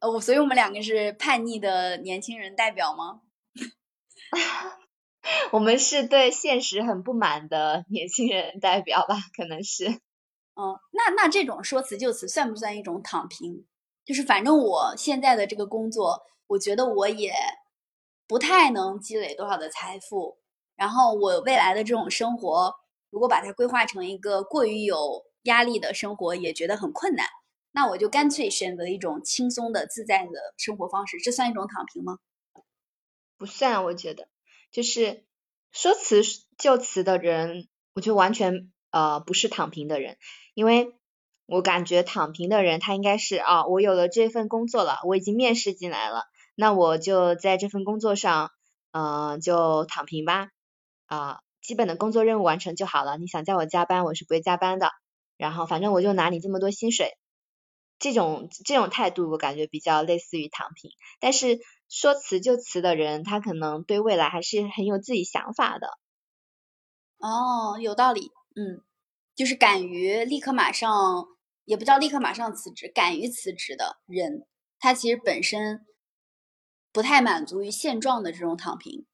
[0.00, 3.20] 呃，我所以我们两个是叛逆的年轻人代表吗？
[5.50, 9.16] 我们是对现实很不满的年轻人代表吧？
[9.36, 9.88] 可能是。
[10.56, 13.66] 嗯，那那这种说辞就辞算不算一种躺平？
[14.04, 17.32] 就是反正我现在的这个工作，我觉得我也
[18.28, 20.38] 不太能积累多少的财富，
[20.76, 22.74] 然后我未来的这种生活，
[23.10, 27.26] 如果把它规划成一个过于有压力的生活，也觉得很困难，
[27.72, 32.18] 那我就干脆选择一种轻松的、自在的生活方式，这算一种躺平吗？
[33.38, 34.28] 不算，我觉得。
[34.74, 35.24] 就是
[35.70, 36.22] 说辞
[36.58, 40.16] 就辞的人，我觉得完全呃不是躺平的人，
[40.52, 40.96] 因为
[41.46, 46.24] 我感觉躺平的人他应该是啊，我有了这份工作了，我已经面试进来了，
[46.56, 48.50] 那我就在这份工作上
[48.90, 50.48] 嗯就躺平吧。
[51.06, 54.90] 啊，基本的工作任务完成就好了，你想叫我加班我是不会加班的，
[55.36, 57.12] 然后反正我就拿你这么多薪水，
[57.98, 61.60] 这种这种态度我感觉比较类似于躺平，但是。
[61.86, 65.86] 说辞就辞的人，他可能对未来还是很有自己想法的。
[67.18, 68.82] 哦，有道理，嗯，
[69.36, 71.26] 就是敢于立刻马上，
[71.64, 74.44] 也不叫立刻马上辞职，敢于辞职的人，
[74.80, 75.86] 他其实本身
[76.90, 79.06] 不太满足于现状的这种躺平。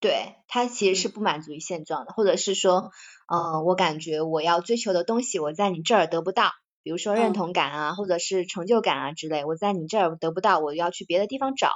[0.00, 2.90] 对他其实是不满足于现状的，或者是说，
[3.32, 6.50] 嗯，我感觉我要追求的东西，我在你这儿得不到。
[6.84, 11.72] 比如说认同感啊，或者是成就感啊之类，我在你这儿得不到，我要去别的地方找，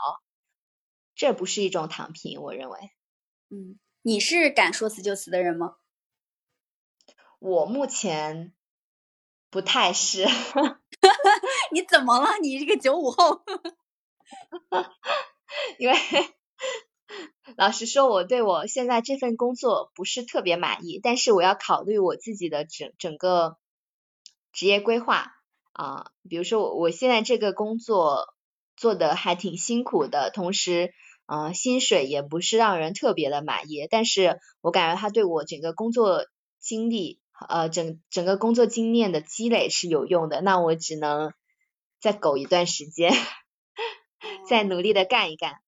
[1.14, 2.78] 这不是一种躺平，我认为。
[3.48, 5.76] 嗯，你是敢说辞就辞的人吗？
[7.38, 8.52] 我目前
[9.48, 10.26] 不太是。
[11.72, 12.36] 你怎么了？
[12.42, 13.42] 你这个九五后？
[15.78, 15.96] 因为
[17.56, 23.56] 老实说，我对我现在这份工作不是特别满意，但是我要考虑我自己的整整个。
[24.58, 25.36] 职业规划
[25.70, 28.34] 啊，比如说我我现在这个工作
[28.76, 30.92] 做的还挺辛苦的，同时
[31.26, 36.26] 啊薪水也不是让人特别的满意，但是我感觉他对我整个工作
[36.58, 41.32] 经历呃整整个工作经验的积累是有用的，那我只能
[42.00, 43.12] 再苟一段时间，
[44.50, 45.60] 再努力的干一干。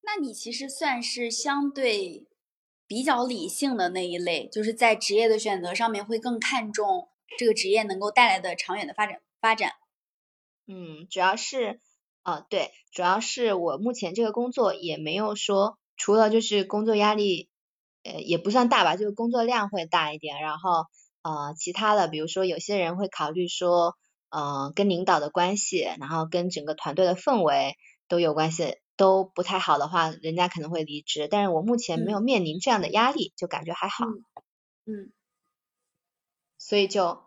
[0.00, 2.26] 那你其实算是相对。
[2.88, 9.72] 比较理性的那一类，就是在职业的选择上面会更看重这个职业能够带来的长远的发展发展。
[10.66, 11.80] 嗯，主要是，
[12.22, 17.50] 啊对，主要是我目前这个工作也没有说，除了就是工作压力，
[18.04, 20.86] 呃也不算大吧，就是工作量会大一点，然后
[21.22, 23.96] 呃其他的，比如说有些人会考虑说，
[24.30, 27.76] 呃跟领导的关系，然后跟整个团队的氛围
[28.08, 28.76] 都有关系。
[28.98, 31.26] 都不太好的话，人家可能会离职。
[31.30, 34.04] 但是我目前没有面临这样的压力，就感觉还好。
[34.84, 35.10] 嗯。
[36.58, 37.22] 所以就，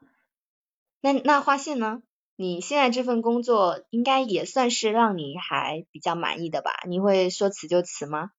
[1.00, 2.04] 那那花信呢？
[2.36, 6.72] 你现在这份工作应该也算是让你还比较满意的吧？
[6.88, 8.32] 你会说辞就辞吗？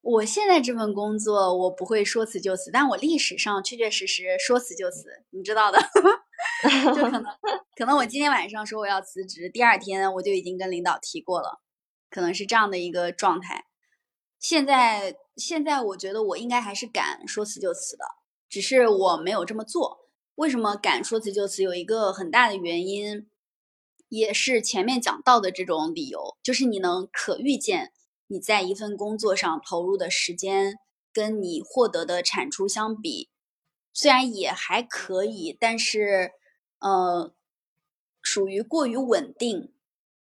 [0.00, 5.78] 我现在这份工作我不会说辞就辞，但我历史上确确实实说辞就辞，你知道的。
[6.94, 7.24] 就可能
[7.76, 11.60] 可能我今天晚上说我要辞职，第二天我就已经跟领导提过了。
[12.10, 13.66] 可能是这样的一个状态。
[14.38, 18.04] 现在，现在我觉得我应该还是敢说辞就辞的，
[18.48, 20.08] 只是我没有这么做。
[20.36, 21.64] 为什么敢说辞就辞？
[21.64, 23.28] 有一个很大的原因，
[24.08, 27.92] 也是前面讲到的这种理由，就是你能可预见
[28.28, 30.78] 你在一份工作上投入的时间
[31.12, 33.28] 跟你获得的产出相比，
[33.92, 36.30] 虽然也还可以，但是
[36.78, 37.34] 呃，
[38.22, 39.72] 属于过于稳定。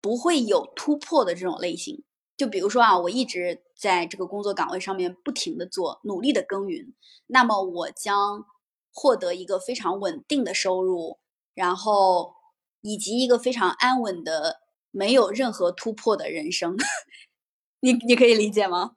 [0.01, 2.03] 不会有突破的这种类型，
[2.37, 6.93] 就比如说啊，我一直在这个工作岗位上面不停的做，努力的耕耘，
[7.27, 8.45] 那么我将
[8.93, 11.19] 获得一个非常稳定的收入，
[11.53, 12.33] 然后
[12.81, 16.77] 以及一个非常安稳的、没有任何突破的人生。
[17.81, 18.91] 你你可以理解吗？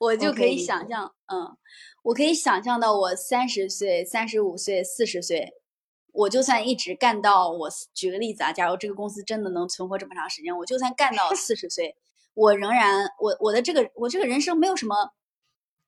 [0.00, 1.56] 我就可以想象，嗯，
[2.02, 5.52] 我可以想象到我三十岁、三十五岁、四十岁，
[6.14, 11.96] 我就算一直干到我举个例子啊，假如这个公司真的能存活这么长时间，我就算干到四十岁，
[12.34, 15.12] 我仍然我我的这个我这个人生没有什么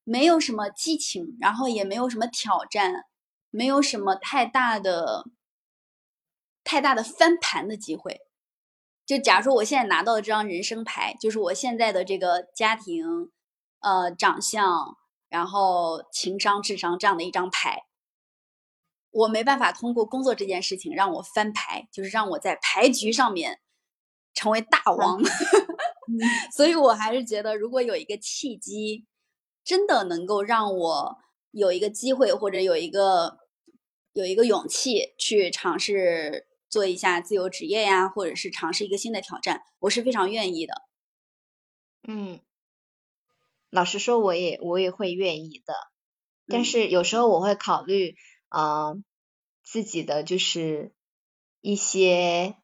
[0.03, 3.05] 没有什么激情，然后也没有什么挑战，
[3.51, 5.25] 没有什么太大的
[6.65, 8.23] 太大的翻盘的机会。
[9.07, 13.31] 就假如说我现在拿到的这张人生牌，就是我现在的这个家庭、
[13.79, 14.97] 呃长相，
[15.29, 17.85] 然后情商、智商这样的一张牌，
[19.11, 23.61] 我没办法通过工作这件事情让我翻牌，就是让我在牌局上面
[24.35, 25.21] 成为大王。
[26.55, 29.07] 所以我还是觉得，如果有一个契机，
[29.65, 31.19] 真的能够让我
[31.51, 33.39] 有一个机会，或者有一个
[34.13, 36.47] 有一个勇气去尝试。
[36.69, 40.83] 做一下自由职业呀，或者是尝试一个新的挑战，我是非常愿意的。
[42.09, 42.41] 嗯，
[43.71, 45.75] 老实说，我也我也会愿意的，
[46.49, 48.17] 但是有时候我会考虑
[48.57, 48.95] 啊
[49.63, 50.95] 自己的就是
[51.61, 52.57] 一些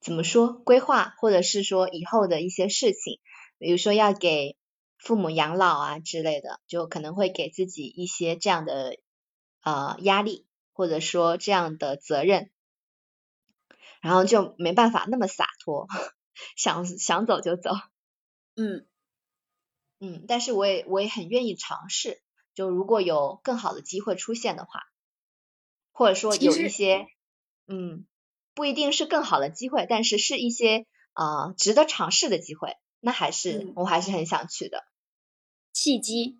[0.00, 3.20] 怎么说规划，或者是说以后的一些事情，
[3.58, 4.56] 比如说要给
[4.98, 8.98] 父母养老啊之类的，就可能会给自己一些这样的
[9.62, 12.50] 呃压力，或者说这样的责任。
[14.00, 15.86] 然后就没办法那么洒脱，
[16.56, 17.70] 想想走就走。
[18.56, 18.84] 嗯
[20.00, 22.20] 嗯，但是我也我也很愿意尝试，
[22.54, 24.80] 就如果有更好的机会出现的话，
[25.92, 27.06] 或者说有一些
[27.66, 28.06] 嗯
[28.54, 34.84] 不一定是更好的机会，但是是一些啊值得尝试的机会，那还是我还是很想去的
[35.72, 36.38] 契机。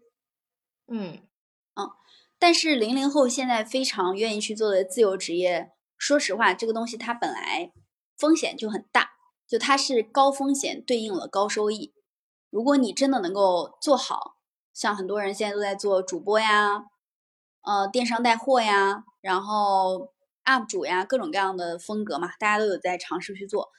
[0.86, 1.26] 嗯
[1.74, 1.90] 嗯，
[2.38, 5.72] 但是零零后现在非常愿意去做的自由职业。
[5.96, 7.72] 说实话，这个东西它本来
[8.18, 9.12] 风险就很大，
[9.46, 11.94] 就它是高风险对应了高收益。
[12.50, 14.31] 如果你真的能够做好，
[14.72, 16.84] 像很多人现在都在做主播呀，
[17.62, 20.12] 呃，电商带货呀，然后
[20.44, 23.70] UP 主呀，各种各样的风格嘛，大家都有在尝试去做。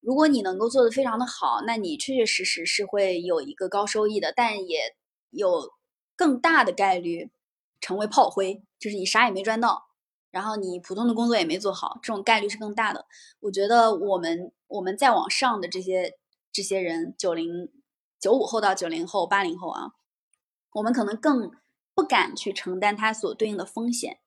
[0.00, 4.96] 如果你能够做得非常的好，那你确确实实是会有一个高收益的，但也
[5.30, 5.72] 有
[6.16, 7.30] 更大的概率
[7.80, 9.88] 成为炮灰，就是你啥也没赚到。
[10.30, 13.04] 然后你普通的工作也没做好，这种概率是更大的。
[13.40, 16.16] 我觉得我们我们再往上的这些
[16.52, 17.68] 这些人，九零
[18.20, 19.90] 九五后到九零后、八零后啊，
[20.72, 21.50] 我们可能更
[21.94, 24.20] 不敢去承担它所对应的风险。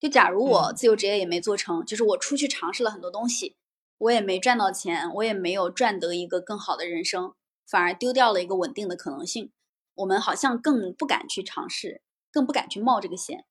[0.00, 3.56] 就假如我自由职业也没做成，就是我出去尝试了很多东西，
[3.98, 7.34] 我也没赚到钱，我也没有赚得一个更好的人生，
[7.66, 9.50] 反而丢掉了一个稳定的可能性。
[9.94, 13.44] 我们好像更不敢去尝试，更不敢去冒这个险。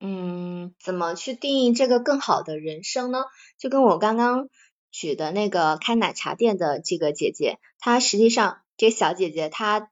[0.00, 3.24] 嗯，怎么去定义这个更好的人生呢？
[3.56, 4.48] 就跟我刚刚
[4.90, 9.90] 举的那个开奶茶店的这个姐姐，她实际上这个小姐姐，她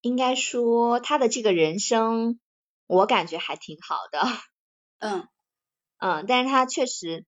[0.00, 2.40] 应该说她的这个人生，
[2.86, 4.18] 我感觉还挺好的。
[4.98, 5.28] 嗯
[5.98, 7.26] 嗯，但是她确实，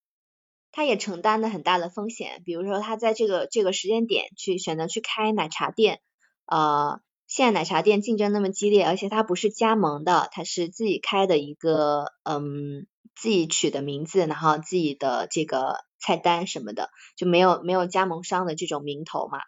[0.73, 6.01] 她也承担了很大的风险，比如说她在这个这个时间点去选择去开奶茶店，
[6.47, 7.03] 呃。
[7.29, 19.39] 现在奶茶店竞争那么激烈，而且她不是加盟的，她是自己开的一个，嗯，自己取的名字，然后自己的这个菜单什么的，就没有没有加盟商的这种名头嘛，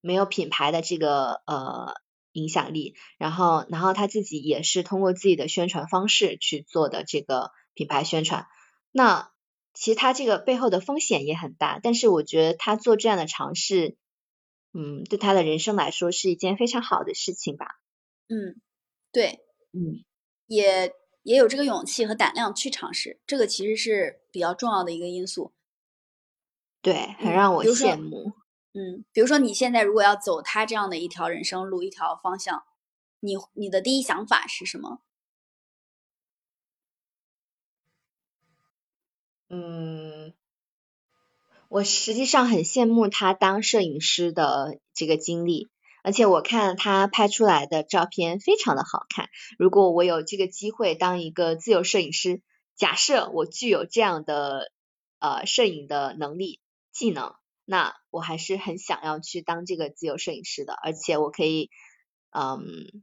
[0.00, 1.94] 没有品牌的这个呃
[2.32, 8.46] 影响力，然后然后他自己也是通过自己的宣传方式去做的这个品牌宣传，
[8.90, 9.30] 那
[9.74, 13.96] 其实他这个背后的风险也很大，但是我觉得他做这样的尝试。
[14.78, 17.80] 嗯，对他的人生来说是一件非常好的事情吧。
[18.28, 18.60] 嗯，
[19.10, 19.40] 对，
[19.72, 20.04] 嗯，
[20.46, 20.92] 也
[21.22, 25.54] 也有这个勇气和胆量去尝试，这个其实是比较重要的一个因素。
[26.82, 28.26] 对，很让我羡慕。
[28.26, 28.32] 嗯，
[28.78, 32.62] 嗯比如说你现在如果要走他这样的一条人生路、一条方向，
[33.20, 35.00] 你你的第一想法是什么？
[39.48, 40.34] 嗯。
[41.68, 45.68] 我实际上很羡慕他当摄影师的这个经历，
[46.04, 49.30] 而且我看他拍出来的照片非常的好看。
[49.58, 52.40] 如果我有这个机会当一个自由摄影师，
[52.76, 54.70] 假设我具有这样的
[55.18, 56.60] 呃摄影的能力
[56.92, 57.34] 技能，
[57.66, 60.72] 那我还是很想要去当这个自由摄影师的。
[60.72, 61.68] 而且我可以
[62.30, 63.02] 嗯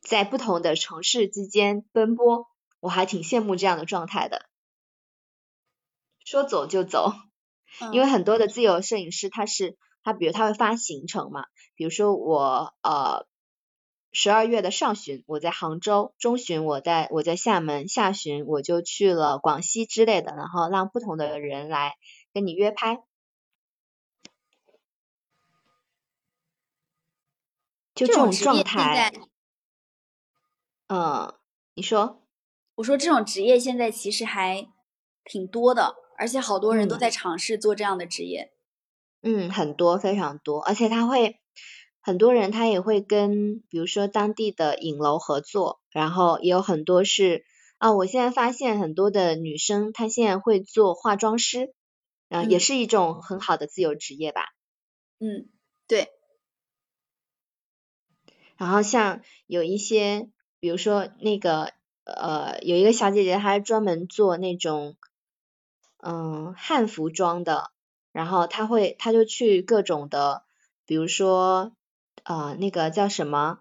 [0.00, 2.48] 在不同的城市之间奔波，
[2.80, 4.46] 我还挺羡慕这样的状态的。
[6.24, 7.12] 说走就走。
[7.92, 11.44] 因为很多的自由摄影师，他是他，比如他会发行程嘛，
[11.76, 13.28] 比如说我呃
[14.10, 21.94] 十二月的上旬我在杭州，中旬我在我在厦门，下旬我就去了广西之类的，然后让不同的人来
[22.34, 22.98] 跟你约拍，
[28.00, 29.12] 就这种状态，
[30.88, 31.34] 嗯，
[31.74, 32.22] 你说，
[32.76, 34.68] 我说这种职业现在其实还
[35.24, 38.52] 挺多的，而且好多人都嗯在尝试做这样的职业。
[39.20, 41.40] 嗯，很多非常多，而且他会
[42.00, 47.44] 很多人他也会跟比如说当地的影楼合作，然后也有很多是
[47.76, 51.74] 啊，我现在发现很多的女生她现在会做化妆师，
[52.30, 54.46] 啊、也嗯是一种很好的自由职业吧。
[55.18, 55.50] 嗯，
[55.86, 56.08] 对，
[58.60, 60.28] 然后像有一些，
[60.60, 61.72] 比如说那个
[62.04, 64.96] 呃，有一个小姐姐，她是专门做那种
[66.02, 67.70] 嗯汉服装的，
[68.12, 70.42] 然后她会，她就去各种的，
[70.84, 71.72] 比如说
[72.24, 73.60] 呃那个叫什么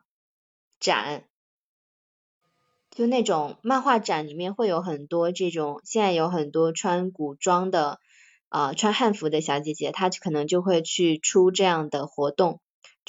[0.82, 1.24] 展，
[2.92, 8.02] 就那种漫画展里面会有很多这种，现在有很多穿古装的
[8.50, 12.60] 呃穿汉服的小姐姐，她可能就会去出这样的活动。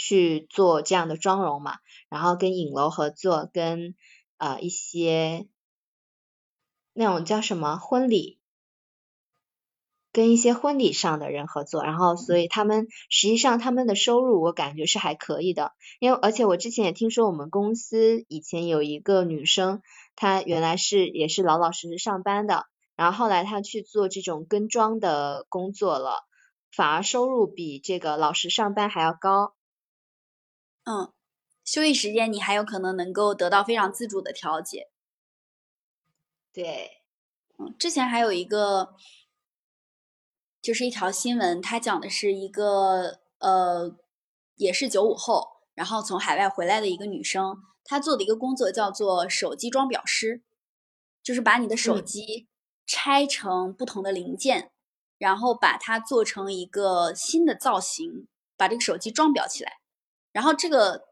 [0.02, 1.76] 去做这样的妆容嘛，
[2.08, 3.94] 然后跟影楼合作，跟
[4.38, 5.46] 呃一些
[6.94, 8.38] 那种叫什么婚礼，
[10.10, 19.82] 跟一些婚礼上的人合作，然后所以他们实际上他们的收入我感觉是还可以的，因为而且我之前也听说我们公司以前有一个女生，
[20.16, 22.64] 她原来是也是老老实实上班的，
[22.96, 26.24] 然后后来她去做这种跟妆的工作了，
[26.74, 29.52] 反而收入比这个老实上班还要高。
[30.84, 31.12] 嗯，
[31.64, 34.90] 休息时间你还有可能能够得到非常自主的调节。
[36.52, 37.02] 对，
[37.58, 38.94] 嗯，之前还有一个，
[40.60, 43.96] 就是一条新闻，它讲的是一个呃，
[44.56, 50.42] 也是九五后，然后从海外回来的一个女生，她做的一个工作叫做手机装裱师，
[51.22, 52.48] 就是把你的手嗯机
[52.86, 54.72] 拆成不同的零件，
[55.18, 58.26] 然后把它做成一个新的造型，
[58.56, 59.79] 把这个手机装裱起来。
[60.32, 61.02] 然后这个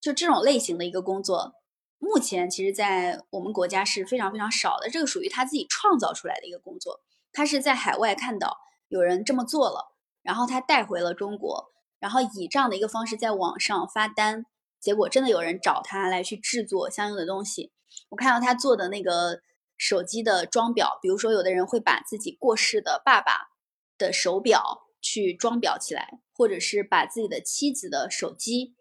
[0.00, 1.54] 就这种类型的一个工作，
[1.98, 4.88] 目前其实在我们国家是非常非常少的。
[4.88, 7.00] 这个属于他自己创造出来的一个工作，
[7.32, 8.58] 他是在海外看到
[8.88, 14.46] 有人这么做了，然后他带回了中国，然后以这样的一个方式在网上发单，
[14.80, 17.72] 结果真的有人找他来去制作相应的东西。
[18.10, 19.40] 我看到他做的那个
[19.76, 23.48] 手机的装裱，比如说有的人会把自己过世的爸爸
[23.96, 28.76] 的手表去装裱起来，或者是把自己的妻子的手机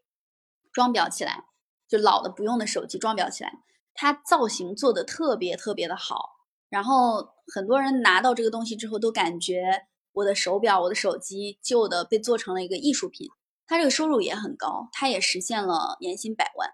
[0.72, 1.45] 装裱起来，
[1.88, 3.53] 就老的不用的手机装裱起来，
[3.93, 6.38] 它造型做的特别特别的好。
[6.70, 13.28] 然后很多人拿到这个东西之后，都感觉我的手表、我的手机旧的被做成了一个艺术品。
[13.65, 16.72] 他这个收入也很高，他也实现了年薪百万，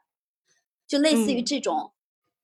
[0.87, 1.93] 就类似于嗯这种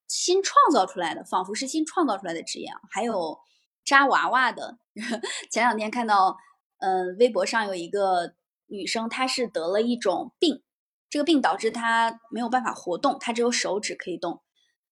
[0.08, 2.82] 新创造出来的，仿佛是新创造出来的职业啊。
[2.90, 3.40] 还有
[3.86, 4.80] 扎娃娃的，
[5.52, 6.38] 前两天看到，
[6.80, 8.34] 嗯、微博上有一个
[8.68, 10.64] 女生，她是得了一种病，
[11.10, 14.42] 这个病导致她没有办法活动，她只有手指可以动，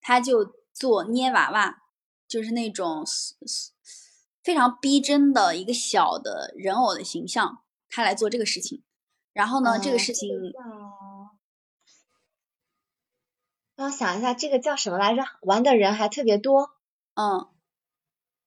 [0.00, 1.78] 她就做捏娃娃，
[2.26, 3.04] 就是那种
[4.42, 8.82] 非常逼真的一个小的人偶的形象，她来做这个事情。
[9.32, 10.28] 然后呢，这个呃事情
[13.76, 15.22] 让我想一下，这个叫什么来着？
[15.42, 16.70] 玩的人还特别多。
[17.14, 17.48] 嗯，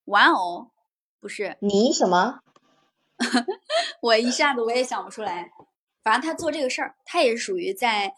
[0.03, 0.71] 玩偶
[1.21, 2.41] 不是，你什么？
[4.01, 5.51] 我一下子我也想不出来。
[6.03, 8.13] 反正他做这个事儿，他也是属于在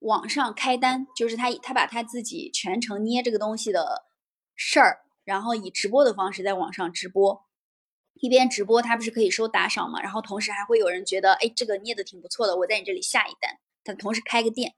[0.00, 4.06] 网上开单，就是他他把他自己全程捏这个东西的
[4.54, 7.44] 事儿，然后以直播的方式在网上直播。
[8.14, 10.02] 一边直播，他不是可以收打赏嘛？
[10.02, 13.58] 然后同时还会有人觉得，哎，这个捏的挺不错的，我在你这里下一单。
[13.82, 14.74] 他同时开个店，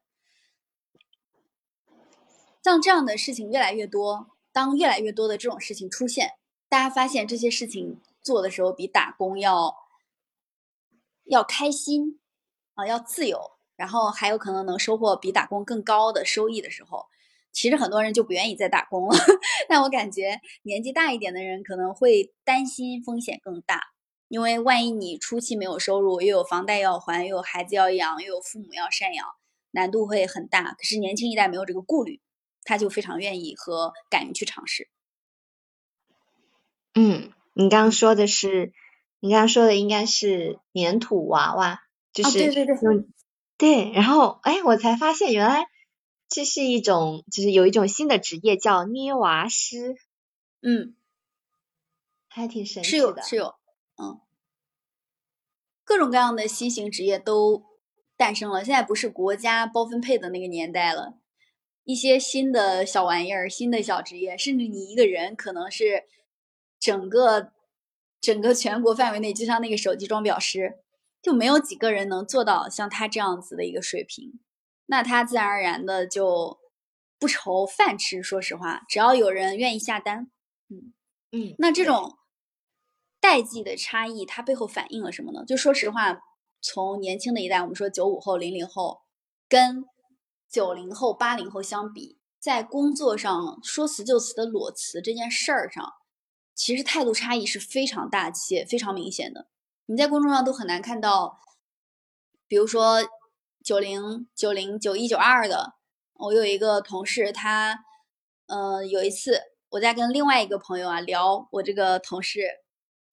[2.63, 6.35] 像这样的事情越来越多，当越来越多的这种事情出现，
[6.69, 9.75] 大家发现这些事情做的时候比打工要
[11.25, 12.21] 要开心
[12.75, 13.39] 啊，要自由，
[13.77, 17.07] 然后还有可能能收获比打工更高的收益的时候，
[17.53, 19.17] 其实很多人就不愿意再打工了。
[19.69, 23.81] 但我感觉年纪大一点的人可能会担心风险更大，
[24.29, 29.27] 因为万一你初期没有收入，又有房贷要还，又有孩子要养，又有父母要赡养，
[29.73, 30.73] 难度会很大。
[30.73, 32.21] 可是年轻一代没有这个顾虑，
[32.65, 34.89] 他就非常愿意和敢于去尝试。
[36.95, 38.73] 嗯，你刚刚说的是，
[39.21, 41.81] 你刚刚说的应该是粘土娃娃，
[42.13, 43.05] 就啊，是对对对，
[43.59, 45.67] 对，然后哎，我才发现原来
[46.29, 49.97] 这是一种，就是有一种新的职业叫捏娃师，
[50.63, 50.97] 嗯，
[52.29, 52.99] 还挺神奇的。
[52.99, 53.55] 有是有，
[54.03, 54.21] 嗯，
[55.85, 57.65] 各种各样的新型职业都
[58.17, 58.65] 诞生了。
[58.65, 61.19] 现在不是国家包分配的那个年代了，
[61.85, 66.05] 一些新的小玩意儿、新的小职业，甚至你一个人可能是
[66.83, 67.53] 整个
[68.21, 70.81] 整个全国范围内，就像那个手机装裱师，
[71.23, 74.41] 就没有几个人能做到像他这样子的一个水平。
[74.87, 76.59] 那他自然而然的就
[77.21, 78.21] 不愁饭吃。
[78.21, 80.29] 说实话，只要有人愿意下单，
[80.69, 80.93] 嗯
[81.31, 82.19] 嗯，那这种
[83.21, 85.45] 代际的差异，它背后反映了什么呢？
[85.47, 86.19] 就说实话，
[86.61, 89.03] 从年轻的一代，我们说九五后、零零后，
[89.49, 89.85] 跟
[90.51, 95.85] 九零后、八零后相比，在工作上说辞就辞的裸辞这件事儿上，
[96.63, 99.49] 其实态度差异是非常大且非常明显的。
[99.87, 101.41] 你在公众上都很难看到，
[102.47, 103.01] 比如说
[103.65, 105.75] 九零、九零、九一、九二的。
[106.15, 107.81] 我有一个同事，他，
[108.47, 109.41] 嗯，有一次
[109.71, 112.43] 我在跟另外一个朋友啊聊我这个同事，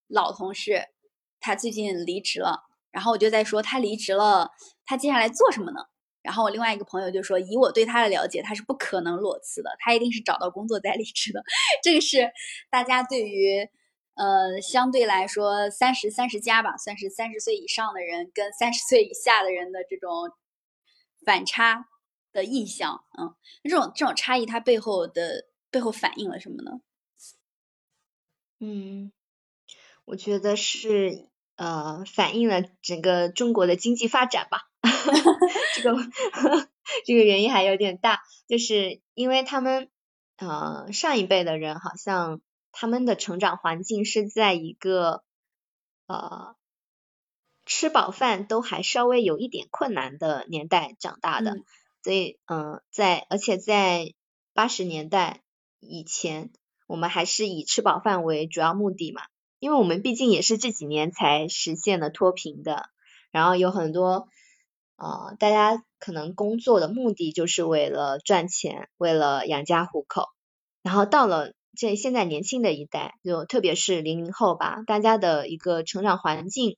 [0.06, 0.84] 老同事，
[1.40, 4.52] 他最近离职了，然后我就在说他离职了，
[4.86, 5.86] 他接下来做什么呢？
[6.22, 11.42] 然后我另外一个朋友就说，以我对他的了解，他是不可能裸辞的，他一定是找到工作再离职的。
[11.82, 12.30] 这个是
[12.70, 13.68] 大家对于。
[14.16, 20.32] 呃，相对来说，三十三十加吧，算是三十岁以上的人跟三十岁以下的人的这种
[21.24, 21.86] 反差
[22.30, 26.82] 的印象，嗯，这种这种差异，它背后的背后反映了什么呢？
[28.58, 29.10] 嗯，
[30.04, 34.69] 我觉得是呃，反映了整个中国的经济发展吧。
[35.76, 35.96] 这个
[37.06, 39.88] 这个原因还有点大，就是因为他们
[40.36, 42.40] 呃上一辈的人好像。
[42.72, 45.24] 他们的成长环境是在一个
[46.06, 46.54] 呃
[47.66, 51.56] 吃饱饭都还稍微有一点困难的年代长大的，
[52.04, 54.14] 所以嗯，在而且在
[54.54, 55.42] 八十年代
[55.80, 56.52] 以前，
[56.86, 59.22] 我们还是以吃饱饭为主要目的嘛，
[59.58, 62.88] 因为我们毕竟也是这几年才实现了脱贫的，
[63.32, 64.28] 然后有很多
[65.00, 70.26] 呃大家可能工作的目的就是为了赚钱，为了养家糊口，
[70.82, 71.52] 然后到了。
[71.76, 76.76] 这现在年轻的一代，就特别是零零后吧，大家的一个成长环境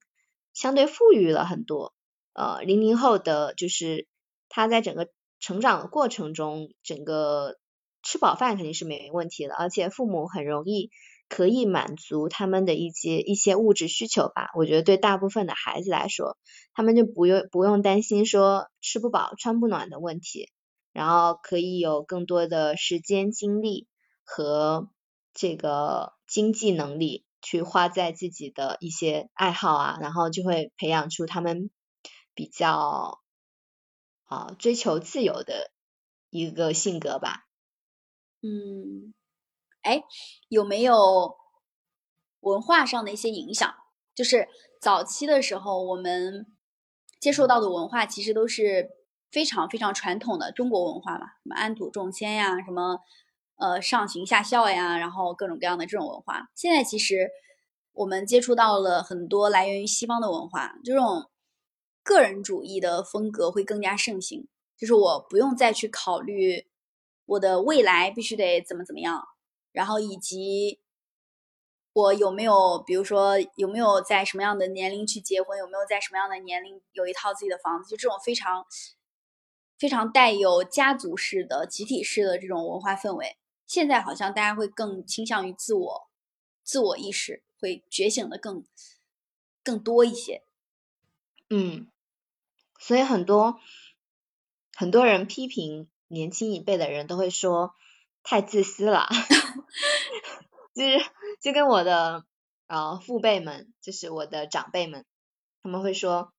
[0.53, 1.95] 相对富裕了很多。
[2.35, 4.07] 呃，零零后的就是
[4.51, 5.09] 他在整个
[5.41, 7.57] 成长的过程中，整个
[8.03, 10.91] 吃饱饭肯定是没问题的，而且父母很容易
[11.33, 14.51] 可以满足他们的一些一些物质需求吧。
[14.55, 16.37] 我觉得对大部分的孩子来说，
[16.75, 20.51] 他们就不用不用担心说吃不饱穿不暖的问题，
[20.93, 23.89] 然后可以有更多的时间精力。
[24.25, 24.89] 和
[25.35, 31.71] 这个经济能力去花在自己的一些爱好啊，然后就会培养出他们
[32.33, 33.21] 比较
[34.25, 35.73] 啊追求自由的
[36.31, 37.45] 一个性格吧。
[38.43, 39.13] 嗯，
[39.83, 40.03] 哎，
[40.49, 41.37] 有没有
[42.41, 43.75] 文化上的一些影响？
[44.15, 44.49] 就是
[44.81, 46.47] 早期的时候，我们
[47.21, 48.91] 接受到的文化其实都是
[49.31, 52.99] 非常非常传统的中国文化嘛，什么安土重迁呀，什么。
[53.57, 56.49] 呃，上行下效呀，然后各种各样的这种文化。
[56.53, 57.31] 现在其实
[57.93, 61.31] 我们接触到了很多来源于西方的文化，这种
[62.03, 64.49] 个人主义的风格会更加盛行。
[64.77, 66.67] 就是我不用再去考虑
[67.25, 69.23] 我的未来必须得怎么怎么样，
[69.73, 70.81] 然后以及
[71.95, 78.65] 我有没有，比如说有没有在什么样的年龄去结婚，有没有在什么样的年龄有一套自己的房子，就这种非常
[79.79, 83.37] 非常带有家族式的、集体式的这种文化氛围。
[83.67, 86.09] 现在好像大家会更倾向于自我、
[86.63, 88.65] 自我意识会觉醒的更
[89.63, 90.45] 更多一些。
[91.49, 91.91] 嗯，
[92.79, 93.59] 所以很多
[94.75, 97.75] 很多人批评年轻一辈的人都会说
[98.23, 99.09] 太自私了，
[100.75, 100.99] 就是
[101.41, 102.25] 就跟我的
[102.67, 105.05] 呃父辈们，就是我的长辈们，
[105.63, 106.33] 他们会说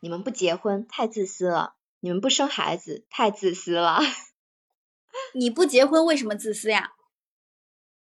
[0.00, 3.98] 你们不结婚太自私了，你们不生孩子太自私了。
[5.34, 6.92] 你不结婚为什么自私呀？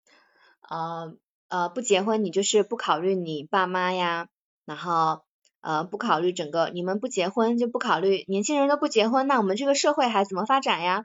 [0.69, 1.15] 呃
[1.49, 4.29] 呃，不结婚你就是不考虑你爸妈呀，
[4.65, 5.25] 然后
[5.61, 11.05] 呃不考虑整个，你们不结婚就不考虑年轻人都不结婚，那我们这个社会还怎么发展呀？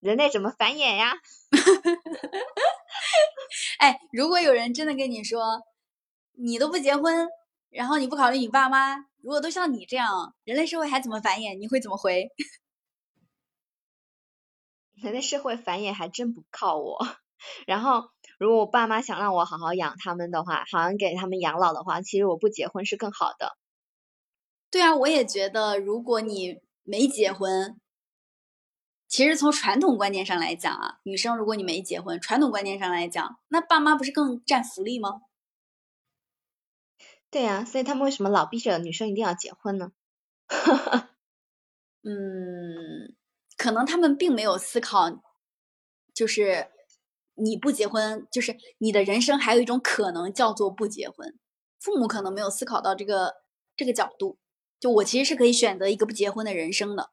[0.00, 1.14] 人类怎么繁衍呀？
[3.80, 5.60] 哎，如果有人真的跟你说
[6.32, 7.28] 你都不结婚，
[7.70, 11.58] 然后你不考虑你爸妈，如果都像你这样，人类社会还怎么繁衍？
[11.58, 12.28] 你会怎么回？
[15.02, 16.98] 人类社会繁衍还真不靠我。
[17.66, 23.56] 然后，如果我爸妈想让我好好养他们的话，好像给他们养老的话，其实我不结婚是更好的。
[24.70, 27.80] 对啊，我也觉得，如果你没结婚，
[29.08, 35.22] 其实从传统观念上来讲啊，女生如果你没结婚，传统观念上来讲，那爸妈不是更占福利吗？
[37.30, 39.92] 对呀，所以他们为什么老逼着女生一定要结婚呢？
[42.04, 43.14] 嗯。
[43.56, 45.20] 可能他们并没有思考，
[46.14, 46.68] 就是
[47.34, 51.36] 你不结婚，就是你的人生还有一种可能叫做不结婚。
[51.80, 53.34] 父母可能没有思考到这个
[53.76, 54.38] 这个角度，
[54.78, 57.10] 就我其实是可以选择一个不结婚的人生的。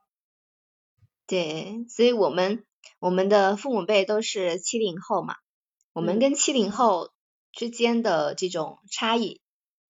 [1.27, 2.65] 对，所以我们
[2.99, 5.35] 我们的父母辈都是七零后嘛，
[5.93, 7.11] 我们跟七零后
[7.51, 9.41] 之间的这种差异，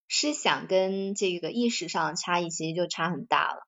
[0.07, 3.67] 思想跟这个意识上差异其实就差很大了，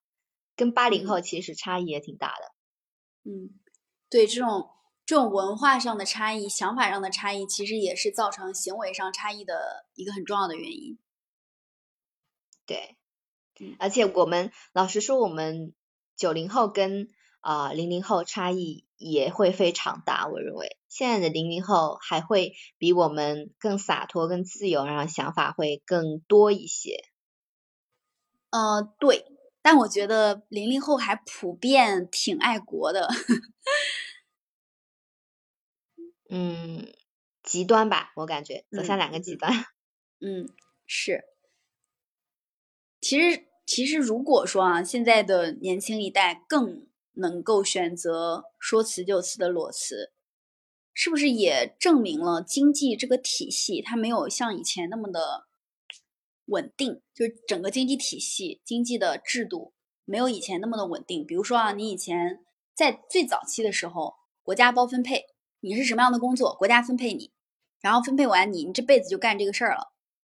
[0.56, 2.52] 跟八零后其实差异也挺大的。
[3.30, 3.50] 嗯，
[4.10, 4.70] 对，这种
[5.06, 10.98] 这种文化上的差异、想法上的差异，其实也是造成行为上差异的一个很重要的原因。
[12.66, 12.96] 对，
[13.80, 15.74] 而且我们老实说，我们
[16.16, 17.10] 九零后跟
[17.48, 27.06] 啊，零零后差异也会非常大，我认为现在的零零后还会比我们更洒脱、更自由，然后想法会更多一些。
[28.50, 29.26] 呃，对，
[29.62, 33.08] 但我觉得零零后还普遍挺爱国的。
[36.30, 36.86] 嗯，
[37.44, 39.54] 极端吧，我感觉走向两个极端。
[40.20, 40.50] 嗯，
[40.86, 41.24] 是。
[43.00, 46.86] 其实，其实如果说啊，现在的年轻一代更。
[47.20, 50.12] 能够选择说辞就辞的裸辞，
[50.94, 55.48] 是不是也证明了经济这个体系它没有像以前那么的
[56.46, 57.02] 稳定？
[57.14, 59.74] 就是整个经济体系、经济的制度
[60.06, 61.26] 没有以前那么的稳定。
[61.26, 62.44] 比如说啊，你以前
[62.76, 65.26] 在最早期的时候，国家包分配，
[65.60, 67.32] 你是什么样的工作，国家分配你，
[67.82, 69.94] 然后分配完你，你这辈子就干这个事儿了。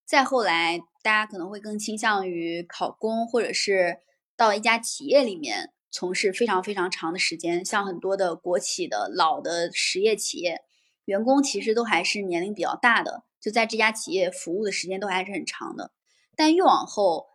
[0.07, 3.99] 再后来，大家可能会更倾向于考公，或者是
[4.37, 5.73] 到一家企业里面。
[5.91, 10.63] 从事非常非常长的时间，像很多的国企的老的实业企业，
[11.05, 15.93] 员工其实都还是年龄比较大的，就在这家企业服务的时间都还是很长的。
[16.37, 17.27] 但越往后，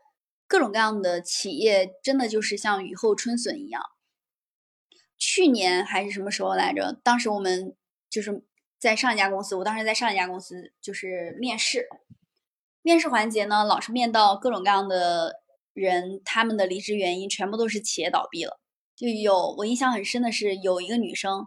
[0.47, 3.81] 各种各样的企业真的就是像雨后春笋一样。
[5.17, 6.99] 去年还是什么时候来着？
[7.03, 7.75] 当时我们
[8.09, 8.43] 就是
[8.79, 11.87] 在上一家公司，我当时在上一家公司就是面试，
[12.81, 15.41] 面试环节呢，老是面到各种各样的。
[15.75, 18.59] 人他们的离职原因全部都是企业倒闭了，
[18.95, 21.45] 就有我印象很深的是有一个女生，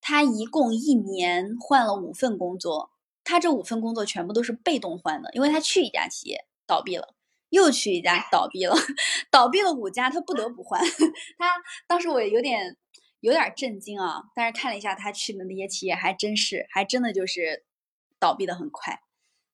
[0.00, 2.90] 她一共一年换了五份工作，
[3.22, 7.14] 她这五份工作全部都是被动换的，因为她去一家企业倒闭了，
[7.50, 8.74] 又去一家倒闭了，
[9.30, 10.82] 倒闭了五家，她不得不换。
[11.38, 11.54] 她
[11.86, 12.76] 当时我有点
[13.20, 17.64] 有点震惊啊，但是看了一下她去的那些企业，还真是还真的就是
[18.18, 19.00] 倒闭的很快，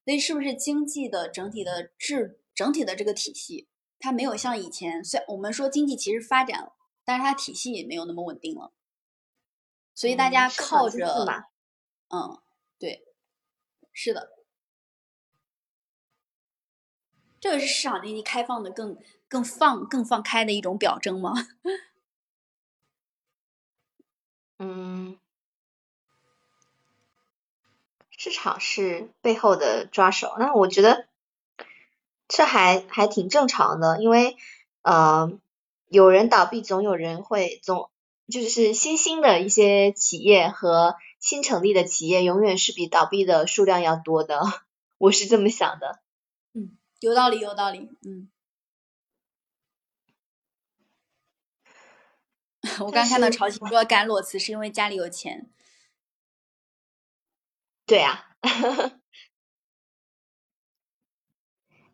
[0.07, 3.69] 所以是不是经济的整体的制整体的这个体系？
[3.99, 6.75] 它没有像以前，虽然我们说经济其实发展了，
[7.05, 8.71] 但是它体系也没有那么稳定了，
[9.95, 11.07] 所以大家靠着，
[12.09, 12.39] 嗯，
[12.79, 13.07] 对，
[13.93, 14.31] 是的，
[17.41, 21.33] 这个是市场经济开放的更更放更放开的一种表征吗？
[24.59, 25.19] 嗯，
[28.11, 31.09] 市场是背后的抓手，那我觉得。
[32.27, 34.37] 这还还挺正常的，因为
[34.83, 35.31] 呃，
[35.89, 37.91] 有人倒闭，总有人会总
[38.29, 44.41] 就是新兴的一些企业和新成立的企业，永远是比倒闭的数量要多的，
[44.99, 46.01] 我是这么想的。
[46.55, 47.91] 嗯，有道理，有道理。
[48.07, 48.31] 嗯，
[52.81, 55.51] 我刚看到朝晴说敢裸辞是因为家里有钱。
[57.87, 58.31] 对啊。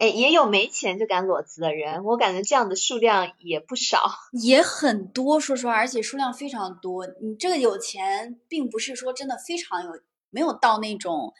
[0.01, 5.39] 哎，也有没钱就敢裸辞的人，我感觉这样的数量也不少， 也很多。
[5.39, 7.07] 说实话，而且数量非常多。
[7.21, 9.91] 你这个有钱，并不是说真的非常有，
[10.31, 11.35] 没有到那种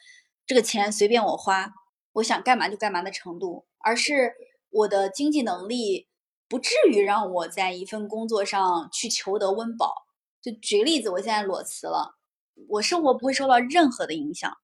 [0.45, 1.73] 这个钱随便我花，
[2.13, 4.35] 我想干嘛就干嘛的程度，而是
[4.69, 6.07] 我的经济能力
[6.47, 10.05] 不至于让我在一份工作上去求得温饱。
[10.39, 12.15] 就举个例子，我现在裸辞了，
[12.69, 14.55] 我生活不会受到任何的影响。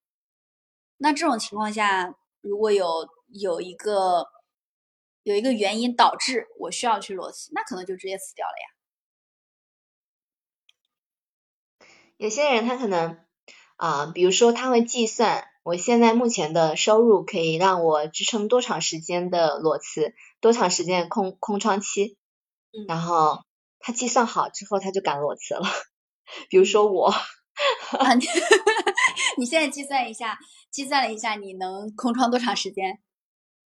[0.98, 3.08] 那这种情况下，如果有。
[3.28, 4.26] 有一个
[5.22, 8.66] 有一个原因导致我需要去裸辞，那可能就直接辞掉了呀。
[12.16, 13.18] 有些人他可能
[13.76, 22.16] 啊，比如说他会计算我现在目前的收入可以让我支撑多长时间的裸辞，多长时间空空窗期，
[22.88, 23.44] 然后
[23.78, 25.62] 他计算好之后他就敢裸辞了。
[26.50, 28.14] 比如说我，啊
[29.38, 30.38] 你现在计算一下，
[30.70, 33.00] 计算了一下你能空窗多长时间？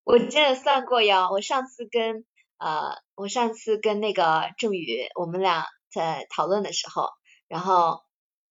[0.04, 2.24] 我真的算过哟，我上次跟
[2.58, 7.08] 呃，我上次跟那个郑宇，我们俩在讨论的时候，
[7.46, 8.02] 然后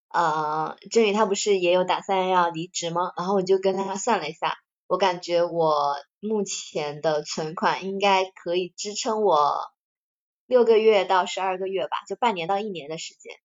[0.07, 3.11] 呃，郑宇他不是也有打算要离职吗？
[3.17, 9.71] 然后我就跟他算了一下，我感觉我目前的存款应该可以支撑我
[10.45, 13.35] 六个月到十二个月吧，就半年到一年的时间。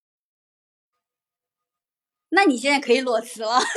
[2.29, 3.59] 那你现在可以裸辞了，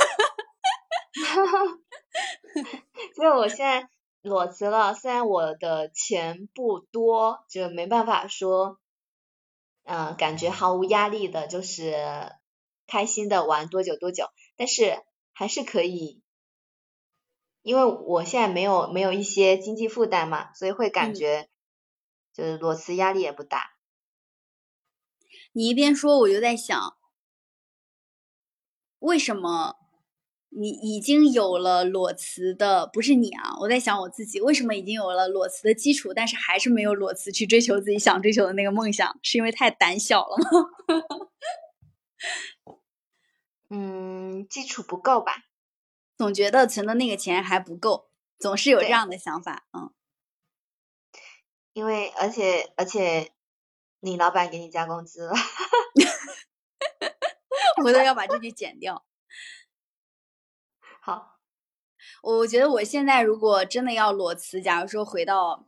[3.18, 3.90] 因为我现在。
[4.22, 8.78] 裸辞了，虽然我的钱不多，就没办法说，
[9.84, 11.94] 嗯，感觉毫无压力的，就是
[12.86, 15.02] 开心的玩多久多久，但是
[15.32, 16.22] 还是可以，
[17.62, 21.48] 因为我现在没有没有一些经济负担嘛，所以会感觉
[22.34, 23.70] 就是裸辞压力也不大。
[25.52, 26.96] 你一边说，我就在想，
[28.98, 29.76] 为什么
[30.50, 33.56] 你已经有了裸辞的，不是你啊？
[33.60, 39.18] 我在想我自己，为什么已经有了裸辞的基础，但是还是没有裸辞去追求自己想追求的那个梦想？
[39.22, 40.44] 是因为太胆小了吗？
[43.70, 45.44] 嗯，基础不够吧？
[46.18, 49.66] 总觉得存的那个钱还不够，总是有这样的想法。
[49.72, 49.92] 嗯，
[51.72, 53.32] 因为而且而且。
[54.02, 55.34] 你老板给你加工资了，
[57.84, 59.04] 回头要把这句剪掉。
[61.10, 61.38] 好，
[62.22, 65.66] 我觉得我现在如果真的要裸辞，假如说回到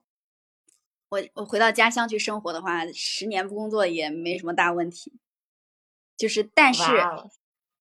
[1.09, 5.19] 我我回到家乡去生活的话，十年不工作也没什么大问题。
[6.17, 6.85] 就是，但是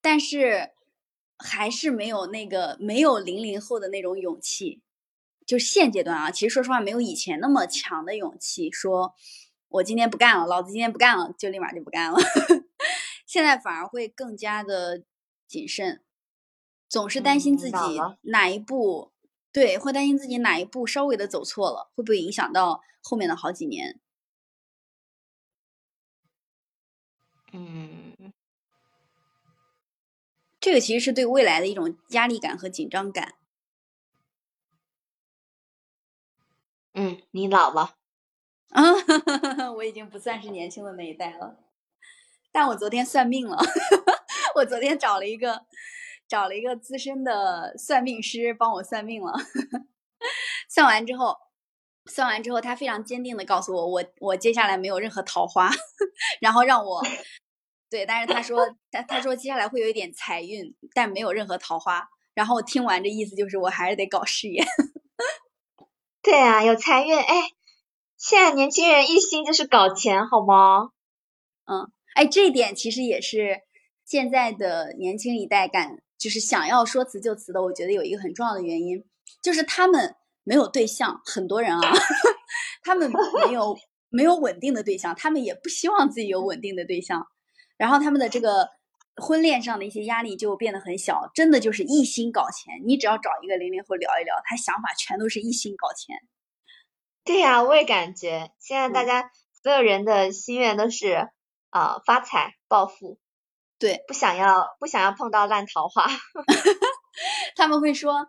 [0.02, 0.72] 但是
[1.38, 4.82] 还是没有那个没有零零后的那种勇气。
[5.46, 9.16] 就现阶段啊，其实说实话，没有以前那么强的勇气说。
[9.74, 12.20] 我今天不干了，老子今天不干了，就立马就不干了。
[13.26, 15.06] 现在反而会更加的
[15.48, 16.04] 谨慎，
[16.92, 17.78] 总是担心自己
[18.24, 19.14] 哪一步，
[19.54, 24.02] 对，会担心自己哪一步稍微的走错了，会不会影响到后面的好几年？
[27.54, 28.34] 嗯，
[30.60, 33.36] 这个其实是对未来的一种压力感和紧张感。
[36.94, 37.96] 嗯，你老了。
[38.72, 38.84] 啊，
[39.78, 41.58] 我已经不算是年轻的那一代了，
[42.52, 43.58] 但我昨天算命了，
[44.56, 45.66] 我昨天找了一个
[46.32, 49.34] 找了一个资深的算命师帮我算命了，
[50.74, 51.36] 算完之后，
[52.06, 55.70] 算完之后，他非常坚定的告诉我，我我接下来没有任何桃花，
[56.40, 57.04] 然后让我
[57.90, 64.64] 对，但是他说他他说接下来会有一点财运，但没有任何桃花，然后听完这意思就是我还是得搞事业，
[66.24, 67.36] 对啊，有财运，哎。
[68.18, 70.92] 现在年轻人一心就是搞钱，好吗？
[71.66, 73.64] 嗯，哎，这一点其实也是
[74.06, 77.62] 现在的年轻一代干，就是想要说辞就辞的。
[77.62, 79.04] 我觉得有一个很重要的原因，
[79.42, 81.82] 就是他们没有对象，很多人啊，
[82.84, 83.76] 他们没有
[84.10, 87.26] 没有稳定的对象，他们也不希望自己有稳定的对象，
[87.78, 88.70] 然后他们的这个
[89.16, 92.82] 婚恋上的一些压力就变得很小，真的就是一心搞钱。
[92.86, 96.18] 你只要找一个零零后聊一聊，他想法全都是一心搞钱。
[97.24, 99.32] 对呀，我也感觉现在大家
[99.64, 101.30] 所有人的心愿都是
[101.70, 103.20] 啊发财暴富，
[103.82, 106.06] 对，不想要不想要碰到烂桃花。
[107.58, 108.28] 他们会说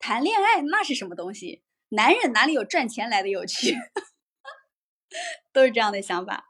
[0.00, 1.62] 谈恋爱那是什么东西？
[1.90, 3.76] 男人哪里有赚钱来的有趣？
[5.54, 6.44] 都是这样的想法。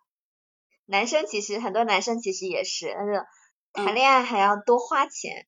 [0.86, 3.26] 男生其实很多男生其实也是，但是
[3.84, 5.46] 谈恋爱还要多花钱，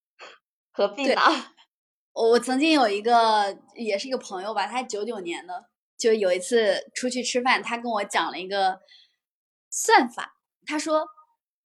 [0.70, 1.20] 何必呢？
[2.12, 5.64] 我我曾经有一个也是一个朋友吧，他九九年的。
[5.98, 8.78] 就有一次出去吃饭，他跟我讲了一个
[9.70, 10.36] 算法。
[10.66, 11.06] 他说，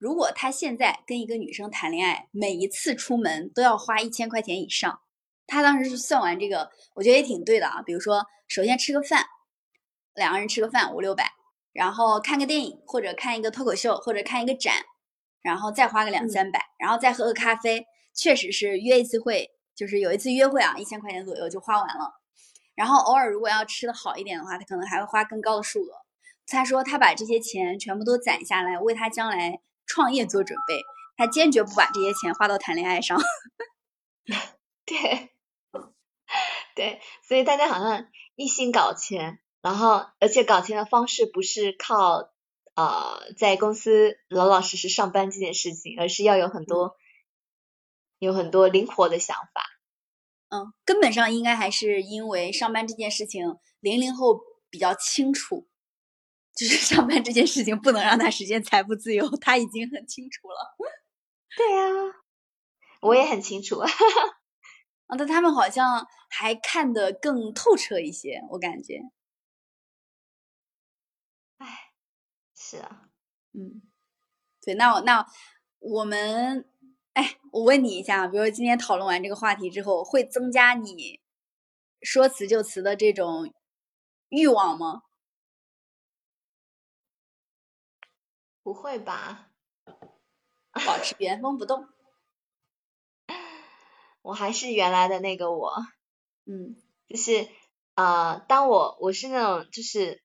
[0.01, 5.03] 如果他现在跟一个女生谈恋爱，每一次出门都要花一千块钱以上。
[5.47, 7.83] 他当时是算完这个，我觉得也挺对的啊。
[7.83, 9.27] 比如说，首先吃个饭，
[10.15, 11.31] 两个人吃个饭五六百，
[11.75, 14.73] 然后看个电影或者看一个脱口秀或者看一个展，
[15.43, 17.85] 然后再花个两三百，然后再喝个咖啡，
[18.15, 22.15] 确实是约一次会，就是有一次约会啊，一千块钱左右就花完了。
[22.75, 25.93] 然后偶尔如果要吃的好一点的话，他可能还会花更高的数额。
[26.47, 29.61] 他说他把这些钱全部都攒下来，为他将来
[29.93, 30.83] 创业做准备。
[31.17, 33.21] 他坚决不把这些钱花到谈恋爱上。
[34.87, 35.31] 对，
[36.75, 42.33] 对，所以大家好像一心搞钱，然后而且搞钱的方式不是靠
[42.75, 46.97] 呃在公司老老实实上班这件事情，而是要有很多
[48.19, 49.63] 有很多灵活的想法。
[50.49, 55.69] 嗯，根本上应该还是因为上班这件事情，零零后比较清楚，
[56.61, 60.77] 就是 上班这件事情不能让他实现财富自由，他已经很清楚了。
[61.57, 62.15] 对呀，
[63.01, 63.79] 我也很清楚。
[65.09, 69.01] 啊，但他们好像还看得更透彻一些，我感觉。
[71.59, 71.67] 哎，
[72.55, 73.09] 是啊，
[73.53, 73.83] 嗯，
[74.63, 75.27] 对，那我那
[75.79, 76.67] 我们。
[77.13, 81.21] 哎，我问你一下，比如今天讨论完这个话题之后，会增加你
[82.03, 83.53] 说辞就辞的这种
[84.29, 85.03] 欲望吗？
[88.71, 89.51] 不会吧，
[90.87, 91.89] 保持原封不动。
[94.23, 95.73] 我还是原来的那个我，
[96.47, 96.77] 嗯，
[97.09, 97.49] 就是
[97.97, 100.23] 呃，当我我是那种就是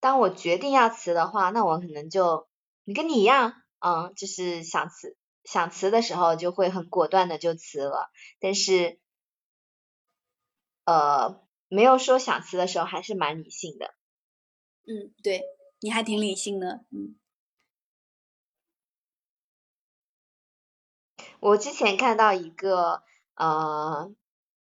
[0.00, 2.48] 当我决定要辞的话，那我可能就
[2.82, 8.98] 你跟你一样，嗯，就是想辞想辞的时候就会很果断的就辞了，但是
[10.84, 13.94] 呃没有说想辞的时候还是蛮理性的。
[14.82, 15.44] 嗯，对，
[15.78, 17.14] 你还挺理性的，嗯。
[21.44, 23.02] 我之前看到一个
[23.34, 24.10] 呃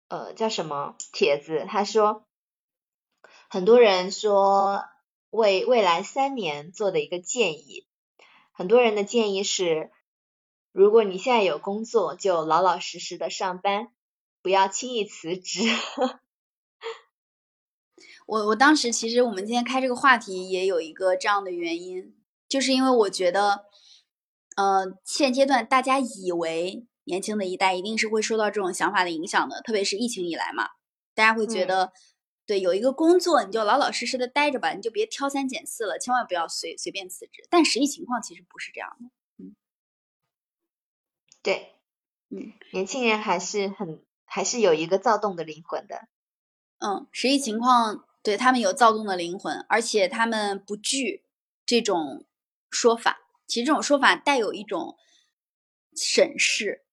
[0.06, 2.28] 呃叫什么帖子，他说
[3.48, 4.84] 很多人说
[5.30, 7.88] 为未来三年做的一个建议，
[8.52, 9.90] 很多人的建议是，
[10.70, 13.88] 如果你现在有工作，就老老实实的上班，
[14.40, 15.62] 不要轻易辞职。
[18.26, 22.16] 我我当时其实我们今天开这个话题也有一个这样的原因，
[22.48, 23.68] 就是因为我觉得。
[24.60, 30.68] 呃，现阶段大家以为年轻的一代一定是会受到这种想法的影响的，特别是疫情以来嘛，
[31.14, 31.92] 大家会觉得，
[32.44, 37.42] 对，有一个工作你就老老实实的待着吧，你就别挑三拣四了，千万不要随随便辞职。
[37.48, 39.08] 但实际情况其实不是这样的，
[39.42, 39.56] 嗯，
[41.42, 41.76] 对，
[42.28, 46.06] 嗯，年轻人还是很还是有一个躁动的灵魂的，
[46.80, 51.24] 嗯，实际情况对他们有躁动的灵魂，而且他们不惧
[51.64, 52.26] 这种
[52.68, 53.20] 说法。
[53.50, 54.96] 其实这种说法带有一种
[55.96, 56.84] 审视，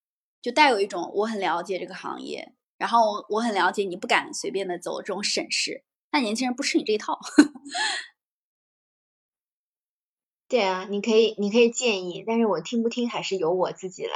[0.42, 5.84] 就带有一种我很了解这个行业，然后我很了解你不敢随便的走这种审视。
[6.10, 7.20] 但年轻人不吃你这一套。
[10.50, 14.12] 对啊，你可以你可以建议，但是我听不听还是由我自己来。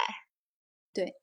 [0.94, 1.16] 对，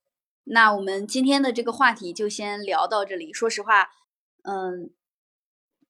[0.45, 3.33] 那我们今天的这个话题就先聊到这里。
[3.33, 3.89] 说实话，
[4.45, 4.91] 嗯。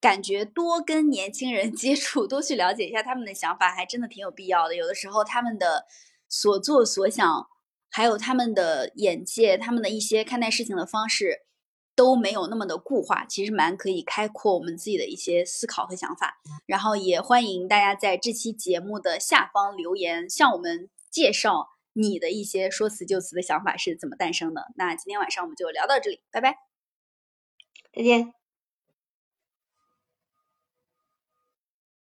[0.01, 4.76] 感觉多跟年轻人 接触，多去了解一下他们的想法，还真的挺有必要的。
[4.76, 5.86] 有的时候他们的
[6.28, 7.49] 所作所想，
[7.90, 11.46] 还有他们的眼界，他们的一些看待事情的方式，
[11.96, 16.40] 都没有那么的固化，其实蛮可以开阔我们自己的一些思考和想法。
[16.66, 24.66] 然后也欢迎大家在这期节目的下方留言，向我们介绍你的一些说辞就辞的想法是怎么诞生的。
[24.76, 26.55] 那今天晚上我们就聊到这里，拜拜，
[27.92, 28.38] 再见。